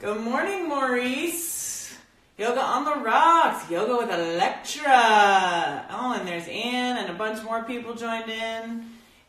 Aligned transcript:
Good 0.00 0.22
morning, 0.22 0.66
Maurice. 0.66 1.94
Yoga 2.38 2.62
on 2.62 2.86
the 2.86 3.04
rocks, 3.04 3.70
yoga 3.70 3.98
with 3.98 4.10
Electra. 4.10 5.84
Oh, 5.90 6.16
and 6.18 6.26
there's 6.26 6.48
Anne 6.48 6.96
and 6.96 7.10
a 7.10 7.12
bunch 7.12 7.44
more 7.44 7.64
people 7.64 7.92
joined 7.92 8.30
in. 8.30 8.86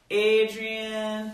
Adrian. 0.09 1.33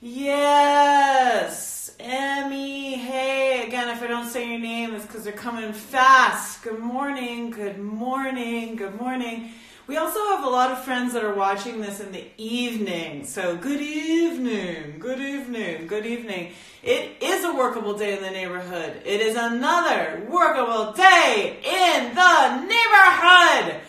Yes, 0.00 1.94
Emmy. 2.00 2.94
Hey, 2.94 3.66
again, 3.66 3.94
if 3.94 4.02
I 4.02 4.06
don't 4.06 4.30
say 4.30 4.48
your 4.48 4.58
name, 4.58 4.94
it's 4.94 5.04
because 5.04 5.24
they're 5.24 5.34
coming 5.34 5.74
fast. 5.74 6.62
Good 6.62 6.78
morning, 6.78 7.50
good 7.50 7.78
morning, 7.78 8.76
good 8.76 8.98
morning. 8.98 9.50
We 9.86 9.98
also 9.98 10.18
have 10.28 10.44
a 10.44 10.48
lot 10.48 10.70
of 10.70 10.82
friends 10.82 11.12
that 11.12 11.22
are 11.22 11.34
watching 11.34 11.82
this 11.82 12.00
in 12.00 12.10
the 12.10 12.24
evening. 12.38 13.26
So, 13.26 13.54
good 13.54 13.82
evening, 13.82 14.98
good 14.98 15.20
evening, 15.20 15.86
good 15.86 16.06
evening. 16.06 16.52
It 16.82 17.18
is 17.20 17.44
a 17.44 17.54
workable 17.54 17.92
day 17.92 18.16
in 18.16 18.22
the 18.22 18.30
neighborhood. 18.30 19.02
It 19.04 19.20
is 19.20 19.36
another 19.36 20.26
workable 20.30 20.92
day 20.92 21.58
in 21.62 22.14
the 22.14 22.60
neighborhood. 22.60 23.82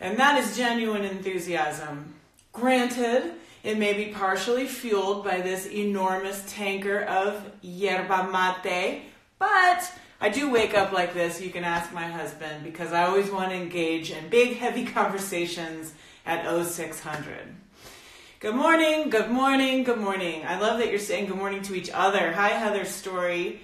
And 0.00 0.18
that 0.18 0.42
is 0.42 0.56
genuine 0.56 1.04
enthusiasm. 1.04 2.12
Granted, 2.52 3.34
it 3.62 3.78
may 3.78 3.92
be 3.92 4.06
partially 4.06 4.66
fueled 4.66 5.24
by 5.24 5.42
this 5.42 5.64
enormous 5.66 6.42
tanker 6.48 7.02
of 7.02 7.40
yerba 7.62 8.28
mate, 8.32 9.02
but 9.38 9.92
I 10.22 10.28
do 10.28 10.50
wake 10.50 10.76
up 10.76 10.92
like 10.92 11.14
this. 11.14 11.40
You 11.40 11.48
can 11.48 11.64
ask 11.64 11.94
my 11.94 12.04
husband 12.04 12.62
because 12.62 12.92
I 12.92 13.04
always 13.04 13.30
want 13.30 13.50
to 13.50 13.56
engage 13.56 14.10
in 14.10 14.28
big, 14.28 14.58
heavy 14.58 14.84
conversations 14.98 15.94
at 16.26 16.44
0600. 16.66 17.54
Good 18.38 18.54
morning, 18.54 19.08
good 19.08 19.30
morning, 19.30 19.82
good 19.82 19.98
morning. 19.98 20.44
I 20.46 20.60
love 20.60 20.78
that 20.78 20.90
you're 20.90 20.98
saying 20.98 21.26
good 21.26 21.38
morning 21.38 21.62
to 21.62 21.74
each 21.74 21.88
other. 21.92 22.32
Hi, 22.32 22.50
Heather 22.50 22.84
Story. 22.84 23.60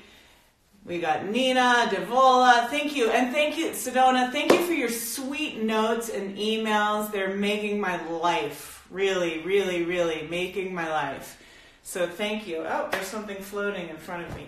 We 0.86 0.98
got 0.98 1.26
Nina, 1.26 1.90
Devola. 1.90 2.68
Thank 2.68 2.96
you. 2.96 3.10
And 3.10 3.34
thank 3.34 3.58
you, 3.58 3.70
Sedona. 3.70 4.32
Thank 4.32 4.50
you 4.50 4.62
for 4.64 4.72
your 4.72 4.88
sweet 4.88 5.62
notes 5.62 6.08
and 6.08 6.38
emails. 6.38 7.12
They're 7.12 7.34
making 7.34 7.80
my 7.80 8.02
life. 8.08 8.86
Really, 8.90 9.40
really, 9.40 9.82
really 9.82 10.26
making 10.30 10.72
my 10.72 10.88
life. 10.88 11.42
So 11.82 12.06
thank 12.06 12.46
you. 12.46 12.64
Oh, 12.66 12.88
there's 12.90 13.06
something 13.08 13.36
floating 13.42 13.90
in 13.90 13.96
front 13.96 14.26
of 14.26 14.34
me. 14.36 14.46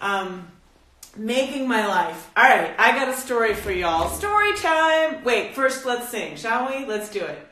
Um, 0.00 0.48
making 1.16 1.68
my 1.68 1.86
life. 1.86 2.30
All 2.36 2.44
right, 2.44 2.74
I 2.78 2.92
got 2.92 3.08
a 3.08 3.16
story 3.16 3.54
for 3.54 3.72
y'all. 3.72 4.08
Story 4.08 4.56
time. 4.56 5.22
Wait, 5.24 5.54
first 5.54 5.84
let's 5.84 6.08
sing, 6.08 6.36
shall 6.36 6.68
we? 6.68 6.86
Let's 6.86 7.10
do 7.10 7.20
it. 7.20 7.48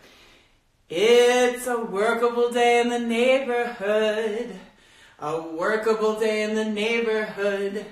It's 0.89 1.67
a 1.67 1.79
workable 1.79 2.51
day 2.51 2.81
in 2.81 2.89
the 2.89 2.99
neighborhood. 2.99 4.59
A 5.19 5.41
workable 5.41 6.19
day 6.19 6.43
in 6.43 6.55
the 6.55 6.65
neighborhood. 6.65 7.85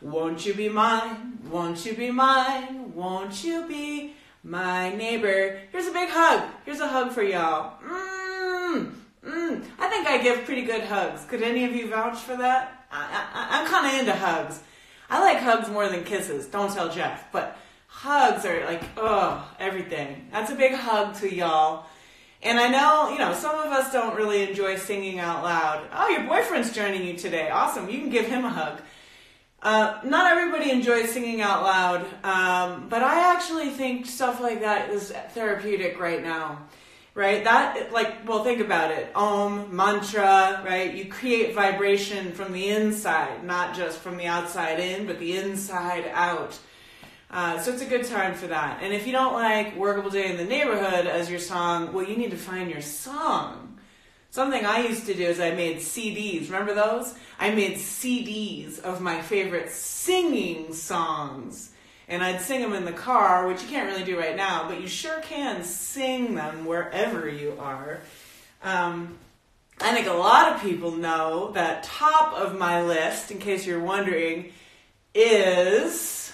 Won't 0.00 0.44
you 0.44 0.54
be 0.54 0.68
mine? 0.68 1.38
Won't 1.50 1.86
you 1.86 1.94
be 1.94 2.10
mine? 2.10 2.94
Won't 2.94 3.42
you 3.42 3.66
be 3.66 4.14
my 4.44 4.94
neighbor? 4.94 5.58
Here's 5.72 5.86
a 5.86 5.92
big 5.92 6.10
hug. 6.10 6.48
Here's 6.64 6.80
a 6.80 6.86
hug 6.86 7.12
for 7.12 7.22
y'all. 7.22 7.80
Mmm. 7.80 8.92
Mmm. 9.24 9.64
I 9.78 9.88
think 9.88 10.06
I 10.06 10.22
give 10.22 10.44
pretty 10.44 10.62
good 10.62 10.82
hugs. 10.82 11.24
Could 11.24 11.42
any 11.42 11.64
of 11.64 11.74
you 11.74 11.88
vouch 11.88 12.18
for 12.18 12.36
that? 12.36 12.86
I, 12.92 13.26
I, 13.34 13.58
I'm 13.58 13.66
kind 13.66 13.86
of 13.86 14.00
into 14.00 14.14
hugs. 14.14 14.60
I 15.08 15.20
like 15.20 15.38
hugs 15.38 15.68
more 15.68 15.88
than 15.88 16.04
kisses. 16.04 16.46
Don't 16.46 16.72
tell 16.72 16.88
Jeff. 16.88 17.30
But 17.32 17.56
hugs 17.86 18.44
are 18.44 18.64
like, 18.64 18.82
oh, 18.96 19.48
everything. 19.58 20.28
That's 20.32 20.50
a 20.50 20.54
big 20.54 20.74
hug 20.74 21.14
to 21.16 21.34
y'all. 21.34 21.86
And 22.42 22.60
I 22.60 22.68
know, 22.68 23.10
you 23.10 23.18
know, 23.18 23.32
some 23.32 23.58
of 23.58 23.72
us 23.72 23.92
don't 23.92 24.16
really 24.16 24.48
enjoy 24.48 24.76
singing 24.76 25.18
out 25.18 25.42
loud. 25.42 25.86
Oh, 25.92 26.08
your 26.08 26.24
boyfriend's 26.24 26.72
joining 26.72 27.06
you 27.06 27.16
today. 27.16 27.50
Awesome. 27.50 27.88
You 27.88 27.98
can 27.98 28.10
give 28.10 28.26
him 28.26 28.44
a 28.44 28.50
hug. 28.50 28.80
Uh, 29.62 29.98
not 30.04 30.36
everybody 30.36 30.70
enjoys 30.70 31.10
singing 31.10 31.40
out 31.40 31.62
loud, 31.62 32.06
um, 32.22 32.88
but 32.88 33.02
I 33.02 33.34
actually 33.34 33.70
think 33.70 34.06
stuff 34.06 34.40
like 34.40 34.60
that 34.60 34.90
is 34.90 35.10
therapeutic 35.32 35.98
right 35.98 36.22
now 36.22 36.66
right? 37.16 37.42
That, 37.44 37.92
like, 37.92 38.28
well, 38.28 38.44
think 38.44 38.60
about 38.60 38.90
it. 38.90 39.10
Om, 39.16 39.74
mantra, 39.74 40.62
right? 40.64 40.94
You 40.94 41.06
create 41.06 41.54
vibration 41.54 42.32
from 42.32 42.52
the 42.52 42.68
inside, 42.68 43.42
not 43.42 43.74
just 43.74 43.98
from 43.98 44.18
the 44.18 44.26
outside 44.26 44.78
in, 44.78 45.06
but 45.06 45.18
the 45.18 45.38
inside 45.38 46.08
out. 46.12 46.56
Uh, 47.30 47.58
so 47.58 47.72
it's 47.72 47.82
a 47.82 47.86
good 47.86 48.04
time 48.04 48.34
for 48.34 48.46
that. 48.48 48.80
And 48.82 48.92
if 48.92 49.06
you 49.06 49.12
don't 49.12 49.32
like 49.32 49.74
Workable 49.76 50.10
Day 50.10 50.30
in 50.30 50.36
the 50.36 50.44
Neighborhood 50.44 51.06
as 51.06 51.30
your 51.30 51.40
song, 51.40 51.94
well, 51.94 52.06
you 52.06 52.16
need 52.16 52.30
to 52.32 52.36
find 52.36 52.70
your 52.70 52.82
song. 52.82 53.78
Something 54.30 54.66
I 54.66 54.86
used 54.86 55.06
to 55.06 55.14
do 55.14 55.24
is 55.24 55.40
I 55.40 55.52
made 55.52 55.78
CDs. 55.78 56.50
Remember 56.50 56.74
those? 56.74 57.14
I 57.40 57.50
made 57.54 57.78
CDs 57.78 58.78
of 58.78 59.00
my 59.00 59.22
favorite 59.22 59.70
singing 59.70 60.74
songs 60.74 61.70
and 62.08 62.22
I'd 62.22 62.40
sing 62.40 62.60
them 62.60 62.72
in 62.72 62.84
the 62.84 62.92
car, 62.92 63.48
which 63.48 63.62
you 63.62 63.68
can't 63.68 63.90
really 63.90 64.04
do 64.04 64.18
right 64.18 64.36
now, 64.36 64.68
but 64.68 64.80
you 64.80 64.88
sure 64.88 65.20
can 65.20 65.64
sing 65.64 66.34
them 66.34 66.64
wherever 66.64 67.28
you 67.28 67.56
are. 67.58 68.00
Um, 68.62 69.16
I 69.80 69.92
think 69.92 70.06
a 70.06 70.12
lot 70.12 70.52
of 70.52 70.62
people 70.62 70.92
know 70.92 71.50
that 71.52 71.82
top 71.82 72.32
of 72.32 72.56
my 72.58 72.82
list, 72.82 73.30
in 73.30 73.38
case 73.38 73.66
you're 73.66 73.80
wondering, 73.80 74.52
is 75.14 76.32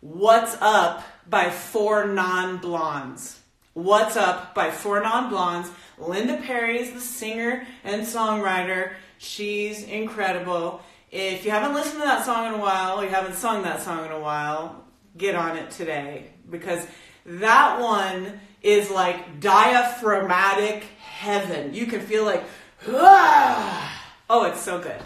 What's 0.00 0.56
Up 0.60 1.02
by 1.28 1.50
Four 1.50 2.06
Non 2.06 2.58
Blondes. 2.58 3.40
What's 3.74 4.16
Up 4.16 4.54
by 4.54 4.70
Four 4.70 5.00
Non 5.00 5.30
Blondes. 5.30 5.70
Linda 5.98 6.36
Perry 6.38 6.78
is 6.78 6.92
the 6.92 7.00
singer 7.00 7.66
and 7.84 8.02
songwriter. 8.02 8.92
She's 9.18 9.84
incredible. 9.84 10.82
If 11.12 11.44
you 11.44 11.50
haven't 11.50 11.74
listened 11.74 12.00
to 12.00 12.06
that 12.06 12.24
song 12.24 12.46
in 12.46 12.54
a 12.54 12.58
while, 12.58 12.98
or 12.98 13.04
you 13.04 13.10
haven't 13.10 13.34
sung 13.34 13.64
that 13.64 13.82
song 13.82 14.06
in 14.06 14.12
a 14.12 14.18
while, 14.18 14.82
get 15.14 15.34
on 15.34 15.58
it 15.58 15.70
today 15.70 16.30
because 16.48 16.86
that 17.26 17.78
one 17.78 18.40
is 18.62 18.90
like 18.90 19.38
diaphragmatic 19.38 20.84
heaven. 20.98 21.74
You 21.74 21.84
can 21.84 22.00
feel 22.00 22.24
like, 22.24 22.42
oh, 22.88 24.44
it's 24.50 24.62
so 24.62 24.80
good. 24.80 24.98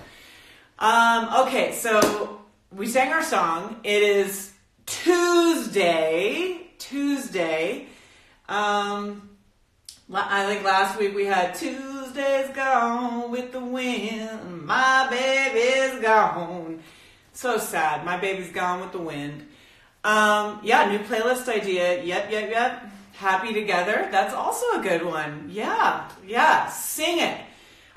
Um, 0.78 1.46
okay, 1.48 1.72
so 1.72 2.40
we 2.70 2.86
sang 2.86 3.12
our 3.12 3.24
song. 3.24 3.80
It 3.82 4.02
is 4.04 4.52
Tuesday. 4.86 6.70
Tuesday. 6.78 7.86
Um, 8.48 9.30
I 10.14 10.46
think 10.46 10.62
last 10.62 11.00
week 11.00 11.16
we 11.16 11.24
had 11.24 11.56
Tuesday's 12.16 12.56
gone 12.56 13.31
with 13.31 13.53
the 13.53 13.60
wind. 13.60 14.65
My 14.65 15.06
baby's 15.10 16.00
gone. 16.00 16.82
So 17.34 17.59
sad. 17.59 18.06
My 18.06 18.16
baby's 18.16 18.50
gone 18.50 18.81
with 18.81 18.93
the 18.93 19.00
wind. 19.00 19.47
Um, 20.03 20.60
yeah, 20.62 20.91
new 20.91 21.00
playlist 21.00 21.47
idea. 21.47 22.03
Yep, 22.03 22.31
yep, 22.31 22.50
yep. 22.50 22.91
Happy 23.16 23.53
together. 23.53 24.09
That's 24.10 24.32
also 24.32 24.65
a 24.81 24.82
good 24.82 25.04
one. 25.04 25.50
Yeah, 25.53 26.10
yeah. 26.27 26.69
Sing 26.69 27.19
it. 27.19 27.38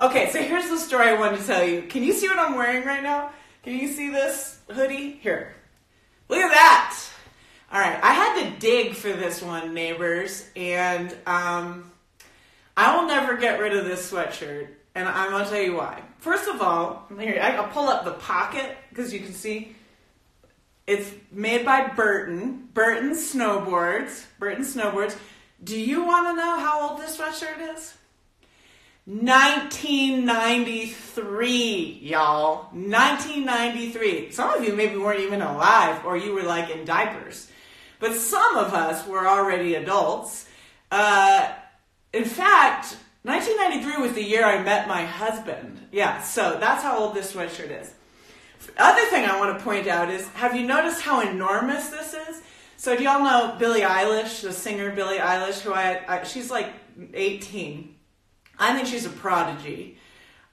Okay, 0.01 0.29
so 0.31 0.41
here's 0.41 0.69
the 0.69 0.79
story 0.79 1.07
I 1.07 1.17
wanted 1.17 1.39
to 1.39 1.45
tell 1.45 1.65
you. 1.65 1.83
Can 1.83 2.03
you 2.03 2.11
see 2.11 2.27
what 2.27 2.39
I'm 2.39 2.55
wearing 2.55 2.85
right 2.85 3.01
now? 3.01 3.29
Can 3.63 3.77
you 3.77 3.87
see 3.87 4.09
this 4.09 4.59
hoodie? 4.69 5.11
Here. 5.21 5.55
Look 6.27 6.39
at 6.39 6.51
that. 6.51 6.99
All 7.71 7.79
right, 7.79 7.97
I 8.03 8.11
had 8.11 8.43
to 8.43 8.59
dig 8.59 8.95
for 8.95 9.13
this 9.13 9.41
one, 9.41 9.73
neighbors, 9.73 10.49
and 10.57 11.15
um, 11.25 11.88
I 12.79 12.95
will 12.95 13.07
never 13.07 13.35
get 13.35 13.59
rid 13.59 13.75
of 13.75 13.83
this 13.83 14.09
sweatshirt, 14.09 14.69
and 14.95 15.05
I'm 15.05 15.31
gonna 15.31 15.49
tell 15.49 15.61
you 15.61 15.75
why. 15.75 16.01
First 16.19 16.47
of 16.47 16.61
all, 16.61 17.09
here 17.19 17.37
I'll 17.41 17.67
pull 17.67 17.89
up 17.89 18.05
the 18.05 18.13
pocket 18.13 18.77
because 18.89 19.13
you 19.13 19.19
can 19.19 19.33
see 19.33 19.75
it's 20.87 21.11
made 21.29 21.65
by 21.65 21.89
Burton. 21.89 22.69
Burton 22.73 23.11
Snowboards. 23.11 24.27
Burton 24.39 24.63
Snowboards. 24.63 25.17
Do 25.61 25.77
you 25.77 26.05
want 26.05 26.27
to 26.27 26.35
know 26.35 26.57
how 26.57 26.89
old 26.89 27.01
this 27.01 27.17
sweatshirt 27.17 27.75
is? 27.75 27.95
1993, 29.03 31.99
y'all. 32.01 32.69
1993. 32.71 34.31
Some 34.31 34.53
of 34.53 34.63
you 34.63 34.73
maybe 34.73 34.95
weren't 34.95 35.19
even 35.19 35.41
alive 35.41 36.05
or 36.05 36.15
you 36.15 36.33
were 36.33 36.43
like 36.43 36.69
in 36.69 36.85
diapers. 36.85 37.51
But 37.99 38.15
some 38.15 38.55
of 38.55 38.73
us 38.73 39.05
were 39.05 39.27
already 39.27 39.75
adults. 39.75 40.45
Uh, 40.89 41.51
in 42.13 42.25
fact, 42.25 42.97
1993 43.23 44.01
was 44.01 44.13
the 44.13 44.23
year 44.23 44.45
I 44.45 44.63
met 44.63 44.87
my 44.87 45.05
husband. 45.05 45.87
Yeah, 45.91 46.21
so 46.21 46.57
that's 46.59 46.83
how 46.83 46.97
old 46.97 47.15
this 47.15 47.33
sweatshirt 47.33 47.81
is. 47.81 47.93
Other 48.77 49.05
thing 49.05 49.25
I 49.25 49.37
want 49.39 49.57
to 49.57 49.63
point 49.63 49.87
out 49.87 50.09
is 50.09 50.27
have 50.29 50.55
you 50.55 50.65
noticed 50.65 51.01
how 51.01 51.21
enormous 51.21 51.89
this 51.89 52.13
is? 52.13 52.41
So 52.77 52.95
do 52.95 53.03
y'all 53.03 53.23
know 53.23 53.55
Billie 53.59 53.81
Eilish, 53.81 54.41
the 54.41 54.53
singer 54.53 54.91
Billie 54.91 55.17
Eilish, 55.17 55.61
who 55.61 55.73
I, 55.73 56.01
I 56.07 56.23
she's 56.23 56.49
like 56.49 56.73
18. 57.13 57.95
I 58.57 58.73
think 58.73 58.87
she's 58.87 59.05
a 59.05 59.09
prodigy. 59.09 59.97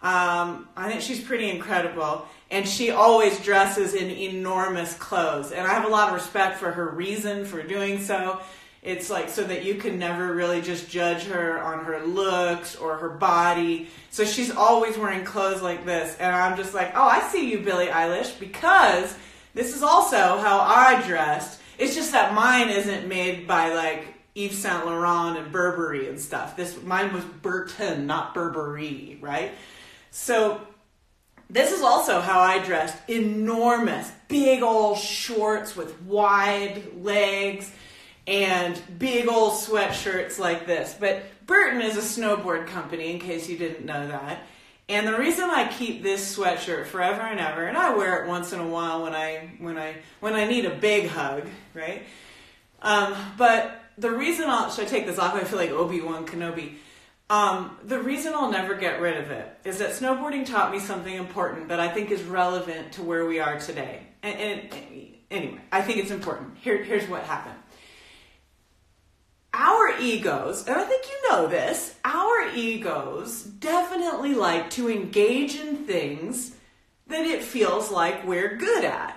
Um, 0.03 0.69
I 0.77 0.89
think 0.89 1.01
she's 1.01 1.21
pretty 1.21 1.51
incredible, 1.51 2.27
and 2.51 2.69
she 2.69 2.91
always 2.91 3.41
dresses 3.41 3.95
in 3.95 4.11
enormous 4.11 4.95
clothes. 4.95 5.53
And 5.53 5.67
I 5.67 5.73
have 5.73 5.85
a 5.85 5.89
lot 5.89 6.09
of 6.09 6.15
respect 6.15 6.59
for 6.59 6.71
her 6.71 6.91
reason 6.91 7.45
for 7.45 7.63
doing 7.63 8.01
so 8.01 8.41
It's 8.87 9.11
like 9.11 9.29
so 9.29 9.43
that 9.43 9.65
you 9.65 9.75
can 9.75 9.99
never 9.99 10.33
really 10.33 10.63
just 10.63 10.89
judge 10.89 11.25
her 11.25 11.59
on 11.59 11.85
her 11.85 11.99
looks 12.07 12.77
or 12.77 12.97
her 12.97 13.09
body. 13.09 13.89
So 14.11 14.25
she's 14.25 14.53
always 14.53 14.97
wearing 14.97 15.25
clothes 15.25 15.61
like 15.61 15.85
this. 15.85 16.17
And 16.21 16.35
I'm 16.35 16.57
just 16.57 16.73
like, 16.73 16.93
oh, 16.95 17.03
I 17.03 17.21
see 17.29 17.51
you, 17.51 17.59
Billie 17.59 17.89
Eilish, 17.89 18.39
because 18.39 19.17
this 19.55 19.75
is 19.75 19.83
also 19.83 20.17
how 20.17 20.61
I 20.61 21.03
dressed. 21.05 21.61
It's 21.79 21.97
just 21.97 22.13
that 22.13 22.33
mine 22.33 22.69
isn't 22.69 23.09
made 23.09 23.49
by 23.49 23.75
like 23.75 24.07
Yves 24.37 24.59
Saint 24.59 24.87
Laurent 24.87 25.37
and 25.37 25.51
Burberry 25.51 26.09
and 26.09 26.21
stuff. 26.21 26.57
This 26.57 26.81
mine 26.81 27.13
was 27.13 27.25
Burton, 27.25 28.07
not 28.07 28.35
Burberry, 28.35 29.19
right? 29.21 29.51
So 30.13 30.61
this 31.51 31.73
is 31.73 31.83
also 31.83 32.21
how 32.21 32.39
I 32.39 32.61
dressed. 32.61 32.97
Enormous, 33.11 34.13
big 34.29 34.63
old 34.63 34.99
shorts 34.99 35.75
with 35.75 36.01
wide 36.03 37.03
legs 37.03 37.73
and 38.27 38.81
big 38.99 39.29
old 39.29 39.53
sweatshirts 39.55 40.39
like 40.39 40.67
this. 40.67 40.95
But 40.99 41.25
Burton 41.47 41.81
is 41.81 41.97
a 41.97 42.01
snowboard 42.01 42.67
company, 42.67 43.13
in 43.13 43.21
case 43.21 43.49
you 43.49 43.57
didn't 43.57 43.87
know 43.87 44.09
that. 44.09 44.43
And 44.89 45.07
the 45.07 45.19
reason 45.19 45.51
I 45.51 45.67
keep 45.69 46.03
this 46.03 46.37
sweatshirt 46.37 46.87
forever 46.87 47.23
and 47.23 47.41
ever, 47.41 47.65
and 47.65 47.77
I 47.77 47.95
wear 47.97 48.23
it 48.23 48.29
once 48.29 48.53
in 48.53 48.61
a 48.61 48.67
while 48.67 49.03
when 49.03 49.15
I 49.15 49.51
when 49.59 49.77
I 49.77 49.97
when 50.21 50.35
I 50.35 50.47
need 50.47 50.65
a 50.65 50.75
big 50.75 51.09
hug, 51.09 51.49
right? 51.75 52.05
Um, 52.83 53.17
but 53.37 53.83
the 53.99 54.11
reason 54.11 54.49
I'll 54.49 54.71
should 54.71 54.87
I 54.87 54.89
take 54.89 55.07
this 55.07 55.19
off? 55.19 55.35
I 55.35 55.43
feel 55.43 55.59
like 55.59 55.71
Obi 55.71 56.01
Wan 56.01 56.27
Kenobi. 56.27 56.75
Um, 57.29 57.77
the 57.83 58.01
reason 58.01 58.35
I'll 58.35 58.53
never 58.53 58.77
get 58.77 59.01
rid 59.01 59.17
of 59.17 59.33
it 59.33 59.59
is 59.65 59.79
that 59.79 59.91
snowboarding 59.91 60.47
taught 60.47 60.71
me 60.71 60.79
something 60.79 61.13
important 61.13 61.69
that 61.69 61.81
I 61.81 61.89
think 61.89 62.13
is 62.13 62.23
relevant 62.23 62.93
to 62.93 63.03
where 63.03 63.27
we 63.27 63.41
are 63.41 63.59
today. 63.59 64.07
And, 64.23 64.39
and 64.39 65.15
anyway, 65.33 65.61
I 65.73 65.83
think 65.83 65.99
it's 65.99 66.13
important. 66.13 66.57
Here, 66.59 66.85
here's 66.85 67.09
what 67.09 67.25
happened 67.25 67.59
our 69.57 69.99
egos, 69.99 70.67
and 70.67 70.77
I 70.77 70.85
think 70.85 71.07
you 71.07 71.31
know 71.31 71.47
this, 71.49 71.97
our 72.05 72.49
egos 72.55 73.43
definitely 73.43 74.35
like 74.35 74.69
to 74.71 74.91
engage 74.91 75.57
in 75.57 75.79
things 75.79 76.55
that 77.07 77.25
it 77.25 77.43
feels 77.43 77.91
like 77.91 78.27
we're 78.27 78.57
good 78.57 78.85
at, 78.85 79.17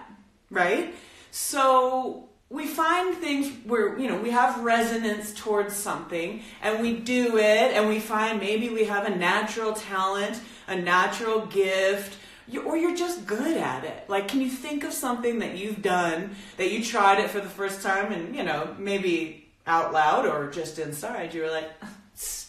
right? 0.50 0.96
So 1.32 2.30
we 2.50 2.66
find 2.66 3.16
things 3.16 3.52
where, 3.66 4.00
you 4.00 4.08
know, 4.08 4.18
we 4.18 4.32
have 4.32 4.64
resonance 4.64 5.34
towards 5.34 5.76
something 5.76 6.42
and 6.62 6.82
we 6.82 6.96
do 6.96 7.38
it 7.38 7.74
and 7.74 7.88
we 7.90 8.00
find 8.00 8.40
maybe 8.40 8.70
we 8.70 8.86
have 8.86 9.06
a 9.06 9.16
natural 9.16 9.74
talent, 9.74 10.40
a 10.68 10.76
natural 10.76 11.46
gift, 11.48 12.18
or 12.66 12.78
you're 12.78 12.96
just 12.96 13.28
good 13.28 13.58
at 13.58 13.84
it. 13.84 14.10
Like, 14.10 14.28
can 14.28 14.42
you 14.42 14.50
think 14.50 14.84
of 14.84 14.94
something 14.94 15.40
that 15.40 15.58
you've 15.58 15.82
done 15.82 16.36
that 16.58 16.72
you 16.72 16.84
tried 16.84 17.20
it 17.20 17.30
for 17.30 17.42
the 17.42 17.50
first 17.50 17.84
time 17.84 18.12
and, 18.12 18.36
you 18.36 18.44
know, 18.44 18.76
maybe 18.80 19.39
out 19.70 19.94
loud 19.94 20.26
or 20.26 20.50
just 20.50 20.80
inside, 20.80 21.34
you 21.34 21.44
were 21.44 21.52
like, 21.52 21.70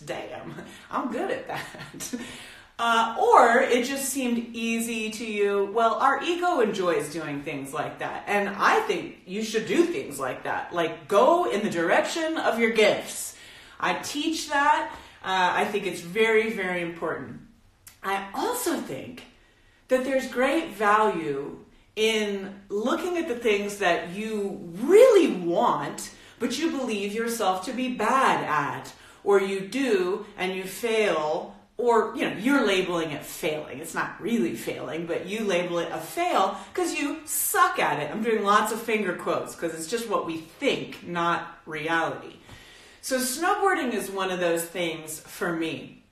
damn, 0.04 0.54
I'm 0.90 1.12
good 1.12 1.30
at 1.30 1.46
that. 1.46 2.14
Uh, 2.82 3.14
or 3.20 3.60
it 3.60 3.84
just 3.84 4.08
seemed 4.08 4.38
easy 4.54 5.10
to 5.10 5.26
you. 5.26 5.70
Well, 5.74 5.96
our 5.96 6.22
ego 6.22 6.60
enjoys 6.60 7.12
doing 7.12 7.42
things 7.42 7.74
like 7.74 7.98
that. 7.98 8.24
And 8.26 8.48
I 8.48 8.80
think 8.80 9.18
you 9.26 9.42
should 9.42 9.66
do 9.66 9.84
things 9.84 10.18
like 10.18 10.44
that. 10.44 10.74
Like 10.74 11.06
go 11.06 11.50
in 11.50 11.62
the 11.62 11.68
direction 11.68 12.38
of 12.38 12.58
your 12.58 12.70
gifts. 12.70 13.36
I 13.78 13.96
teach 13.96 14.48
that. 14.48 14.90
Uh, 15.22 15.52
I 15.56 15.66
think 15.66 15.86
it's 15.86 16.00
very, 16.00 16.54
very 16.54 16.80
important. 16.80 17.42
I 18.02 18.28
also 18.32 18.78
think 18.78 19.24
that 19.88 20.04
there's 20.04 20.28
great 20.28 20.70
value 20.70 21.58
in 21.96 22.62
looking 22.70 23.18
at 23.18 23.28
the 23.28 23.36
things 23.36 23.76
that 23.76 24.08
you 24.08 24.72
really 24.80 25.32
want 25.32 26.12
but 26.40 26.58
you 26.58 26.72
believe 26.72 27.12
yourself 27.12 27.64
to 27.66 27.72
be 27.72 27.94
bad 27.94 28.42
at, 28.44 28.92
or 29.22 29.40
you 29.40 29.60
do 29.60 30.26
and 30.36 30.56
you 30.56 30.64
fail, 30.64 31.54
or 31.76 32.12
you 32.16 32.28
know, 32.28 32.36
you're 32.36 32.66
labeling 32.66 33.12
it 33.12 33.24
failing. 33.24 33.78
It's 33.78 33.94
not 33.94 34.20
really 34.20 34.56
failing, 34.56 35.06
but 35.06 35.26
you 35.26 35.44
label 35.44 35.78
it 35.78 35.92
a 35.92 35.98
fail 35.98 36.58
because 36.72 36.98
you 36.98 37.20
suck 37.26 37.78
at 37.78 38.00
it. 38.00 38.10
I'm 38.10 38.24
doing 38.24 38.42
lots 38.42 38.72
of 38.72 38.82
finger 38.82 39.14
quotes 39.14 39.54
because 39.54 39.74
it's 39.74 39.86
just 39.86 40.08
what 40.08 40.26
we 40.26 40.38
think, 40.38 41.06
not 41.06 41.60
reality. 41.66 42.36
So 43.02 43.18
snowboarding 43.18 43.92
is 43.92 44.10
one 44.10 44.30
of 44.30 44.40
those 44.40 44.64
things 44.64 45.20
for 45.20 45.54
me. 45.54 46.02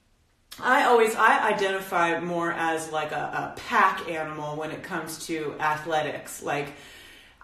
I 0.60 0.84
always 0.84 1.14
I 1.14 1.48
identify 1.48 2.18
more 2.20 2.52
as 2.52 2.90
like 2.90 3.12
a, 3.12 3.54
a 3.54 3.60
pack 3.68 4.08
animal 4.08 4.56
when 4.56 4.72
it 4.72 4.82
comes 4.82 5.26
to 5.26 5.54
athletics. 5.60 6.42
Like 6.42 6.72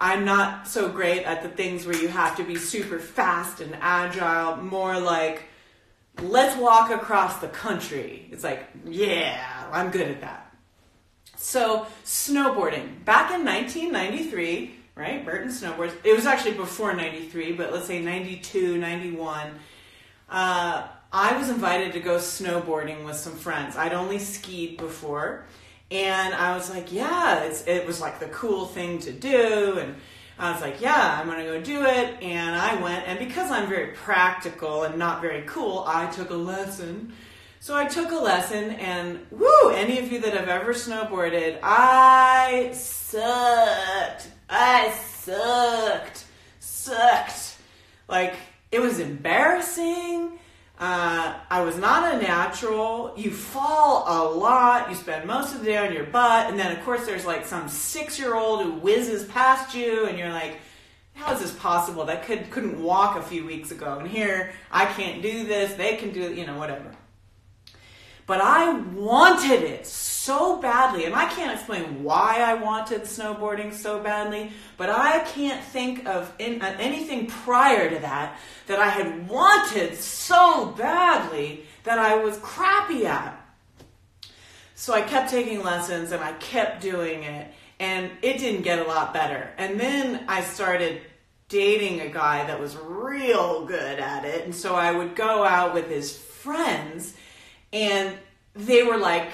I'm 0.04 0.26
not 0.26 0.68
so 0.68 0.90
great 0.90 1.22
at 1.22 1.42
the 1.42 1.48
things 1.48 1.86
where 1.86 1.96
you 1.96 2.08
have 2.08 2.36
to 2.36 2.44
be 2.44 2.56
super 2.56 2.98
fast 2.98 3.62
and 3.62 3.74
agile, 3.80 4.58
more 4.58 5.00
like, 5.00 5.44
let's 6.20 6.60
walk 6.60 6.90
across 6.90 7.38
the 7.38 7.48
country. 7.48 8.28
It's 8.30 8.44
like, 8.44 8.68
yeah, 8.84 9.66
I'm 9.72 9.90
good 9.90 10.08
at 10.08 10.20
that. 10.20 10.54
So, 11.36 11.86
snowboarding. 12.04 13.02
Back 13.06 13.32
in 13.32 13.46
1993, 13.46 14.74
right? 14.94 15.24
Burton 15.24 15.48
snowboards. 15.48 15.94
It 16.04 16.14
was 16.14 16.26
actually 16.26 16.52
before 16.52 16.94
93, 16.94 17.52
but 17.52 17.72
let's 17.72 17.86
say 17.86 18.02
92, 18.02 18.76
91. 18.76 19.58
Uh, 20.28 20.86
I 21.14 21.38
was 21.38 21.48
invited 21.48 21.94
to 21.94 22.00
go 22.00 22.18
snowboarding 22.18 23.06
with 23.06 23.16
some 23.16 23.36
friends. 23.36 23.74
I'd 23.74 23.94
only 23.94 24.18
skied 24.18 24.76
before. 24.76 25.46
And 25.90 26.34
I 26.34 26.56
was 26.56 26.70
like, 26.70 26.92
yeah, 26.92 27.44
it 27.44 27.86
was 27.86 28.00
like 28.00 28.18
the 28.18 28.26
cool 28.26 28.66
thing 28.66 28.98
to 29.00 29.12
do. 29.12 29.78
And 29.78 29.94
I 30.38 30.52
was 30.52 30.60
like, 30.60 30.80
yeah, 30.80 31.18
I'm 31.20 31.26
going 31.26 31.38
to 31.38 31.44
go 31.44 31.60
do 31.60 31.84
it. 31.84 32.22
And 32.22 32.56
I 32.56 32.80
went. 32.82 33.06
And 33.06 33.18
because 33.18 33.50
I'm 33.50 33.68
very 33.68 33.88
practical 33.88 34.84
and 34.84 34.98
not 34.98 35.20
very 35.20 35.42
cool, 35.42 35.84
I 35.86 36.06
took 36.06 36.30
a 36.30 36.34
lesson. 36.34 37.12
So 37.60 37.74
I 37.74 37.86
took 37.86 38.10
a 38.10 38.16
lesson, 38.16 38.72
and 38.72 39.24
woo, 39.30 39.70
any 39.70 39.98
of 39.98 40.12
you 40.12 40.20
that 40.20 40.34
have 40.34 40.50
ever 40.50 40.74
snowboarded, 40.74 41.60
I 41.62 42.70
sucked. 42.74 44.28
I 44.50 44.90
sucked. 44.90 46.26
Sucked. 46.60 47.56
Like, 48.06 48.34
it 48.70 48.80
was 48.80 48.98
embarrassing. 48.98 50.38
Uh, 50.78 51.38
I 51.50 51.62
was 51.62 51.78
not 51.78 52.14
a 52.14 52.18
natural. 52.20 53.14
You 53.16 53.30
fall 53.30 54.04
a 54.06 54.28
lot. 54.28 54.90
You 54.90 54.96
spend 54.96 55.26
most 55.26 55.54
of 55.54 55.60
the 55.60 55.66
day 55.66 55.76
on 55.76 55.92
your 55.92 56.04
butt. 56.04 56.50
And 56.50 56.58
then, 56.58 56.76
of 56.76 56.84
course, 56.84 57.06
there's 57.06 57.24
like 57.24 57.46
some 57.46 57.68
six 57.68 58.18
year 58.18 58.34
old 58.34 58.62
who 58.62 58.72
whizzes 58.72 59.24
past 59.24 59.74
you, 59.74 60.06
and 60.06 60.18
you're 60.18 60.30
like, 60.30 60.58
how 61.14 61.32
is 61.32 61.40
this 61.40 61.52
possible? 61.52 62.04
That 62.04 62.24
could, 62.24 62.50
couldn't 62.50 62.82
walk 62.82 63.16
a 63.16 63.22
few 63.22 63.46
weeks 63.46 63.70
ago. 63.70 63.98
And 63.98 64.08
here, 64.08 64.52
I 64.70 64.86
can't 64.86 65.22
do 65.22 65.44
this. 65.44 65.74
They 65.74 65.96
can 65.96 66.10
do 66.10 66.22
it, 66.22 66.36
you 66.36 66.44
know, 66.44 66.58
whatever. 66.58 66.90
But 68.26 68.40
I 68.40 68.72
wanted 68.72 69.62
it 69.62 69.86
so 69.86 70.56
badly, 70.60 71.04
and 71.04 71.14
I 71.14 71.26
can't 71.26 71.52
explain 71.52 72.02
why 72.02 72.40
I 72.40 72.54
wanted 72.54 73.02
snowboarding 73.02 73.74
so 73.74 74.00
badly, 74.02 74.52
but 74.78 74.88
I 74.88 75.20
can't 75.20 75.62
think 75.62 76.06
of 76.06 76.32
in, 76.38 76.62
uh, 76.62 76.74
anything 76.80 77.26
prior 77.26 77.90
to 77.90 77.98
that 77.98 78.38
that 78.66 78.78
I 78.78 78.88
had 78.88 79.28
wanted 79.28 79.96
so 79.98 80.74
badly 80.78 81.66
that 81.82 81.98
I 81.98 82.16
was 82.16 82.38
crappy 82.38 83.04
at. 83.04 83.38
So 84.74 84.94
I 84.94 85.02
kept 85.02 85.30
taking 85.30 85.62
lessons 85.62 86.10
and 86.10 86.24
I 86.24 86.32
kept 86.32 86.80
doing 86.80 87.24
it, 87.24 87.52
and 87.78 88.10
it 88.22 88.38
didn't 88.38 88.62
get 88.62 88.78
a 88.78 88.84
lot 88.84 89.12
better. 89.12 89.50
And 89.58 89.78
then 89.78 90.24
I 90.28 90.40
started 90.40 91.02
dating 91.50 92.00
a 92.00 92.08
guy 92.08 92.46
that 92.46 92.58
was 92.58 92.74
real 92.76 93.66
good 93.66 93.98
at 93.98 94.24
it, 94.24 94.46
and 94.46 94.54
so 94.54 94.74
I 94.74 94.90
would 94.92 95.14
go 95.14 95.44
out 95.44 95.74
with 95.74 95.90
his 95.90 96.16
friends, 96.16 97.14
and 97.74 98.16
they 98.54 98.84
were 98.84 98.96
like 98.96 99.28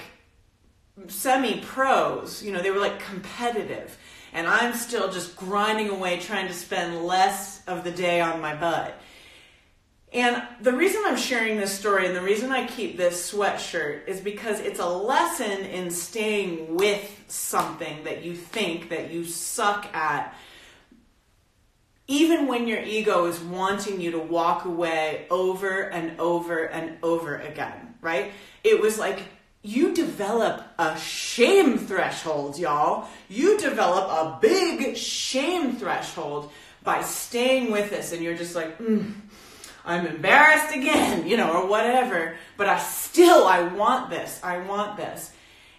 semi 1.07 1.61
pros, 1.61 2.43
you 2.43 2.51
know, 2.51 2.61
they 2.61 2.71
were 2.71 2.79
like 2.79 2.99
competitive. 2.99 3.97
And 4.33 4.47
I'm 4.47 4.73
still 4.73 5.11
just 5.11 5.35
grinding 5.35 5.89
away 5.89 6.19
trying 6.19 6.47
to 6.47 6.53
spend 6.53 7.05
less 7.05 7.65
of 7.67 7.83
the 7.83 7.91
day 7.91 8.19
on 8.19 8.41
my 8.41 8.55
butt. 8.55 8.99
And 10.13 10.41
the 10.59 10.73
reason 10.73 11.03
I'm 11.05 11.17
sharing 11.17 11.57
this 11.57 11.77
story 11.77 12.05
and 12.07 12.15
the 12.15 12.21
reason 12.21 12.51
I 12.51 12.65
keep 12.65 12.97
this 12.97 13.31
sweatshirt 13.31 14.07
is 14.07 14.19
because 14.19 14.59
it's 14.59 14.79
a 14.79 14.85
lesson 14.85 15.61
in 15.65 15.91
staying 15.91 16.75
with 16.75 17.23
something 17.27 18.03
that 18.03 18.23
you 18.23 18.35
think 18.35 18.89
that 18.89 19.11
you 19.11 19.23
suck 19.23 19.87
at. 19.93 20.35
Even 22.07 22.47
when 22.47 22.67
your 22.67 22.81
ego 22.81 23.25
is 23.25 23.39
wanting 23.39 24.01
you 24.01 24.11
to 24.11 24.19
walk 24.19 24.65
away 24.65 25.27
over 25.29 25.83
and 25.83 26.19
over 26.19 26.65
and 26.65 26.97
over 27.03 27.37
again, 27.37 27.90
right? 28.01 28.31
It 28.63 28.81
was 28.81 28.99
like 28.99 29.19
you 29.63 29.93
develop 29.93 30.63
a 30.79 30.97
shame 30.97 31.77
threshold, 31.77 32.57
y'all. 32.57 33.07
You 33.29 33.57
develop 33.59 34.09
a 34.09 34.39
big 34.41 34.97
shame 34.97 35.75
threshold 35.75 36.51
by 36.83 37.03
staying 37.03 37.71
with 37.71 37.91
this, 37.91 38.11
and 38.11 38.23
you're 38.23 38.35
just 38.35 38.55
like, 38.55 38.79
mm, 38.79 39.13
I'm 39.85 40.07
embarrassed 40.07 40.75
again, 40.75 41.27
you 41.27 41.37
know, 41.37 41.51
or 41.53 41.67
whatever, 41.67 42.35
but 42.57 42.67
I 42.67 42.79
still, 42.79 43.45
I 43.45 43.63
want 43.63 44.09
this, 44.09 44.39
I 44.43 44.59
want 44.59 44.97
this. 44.97 45.31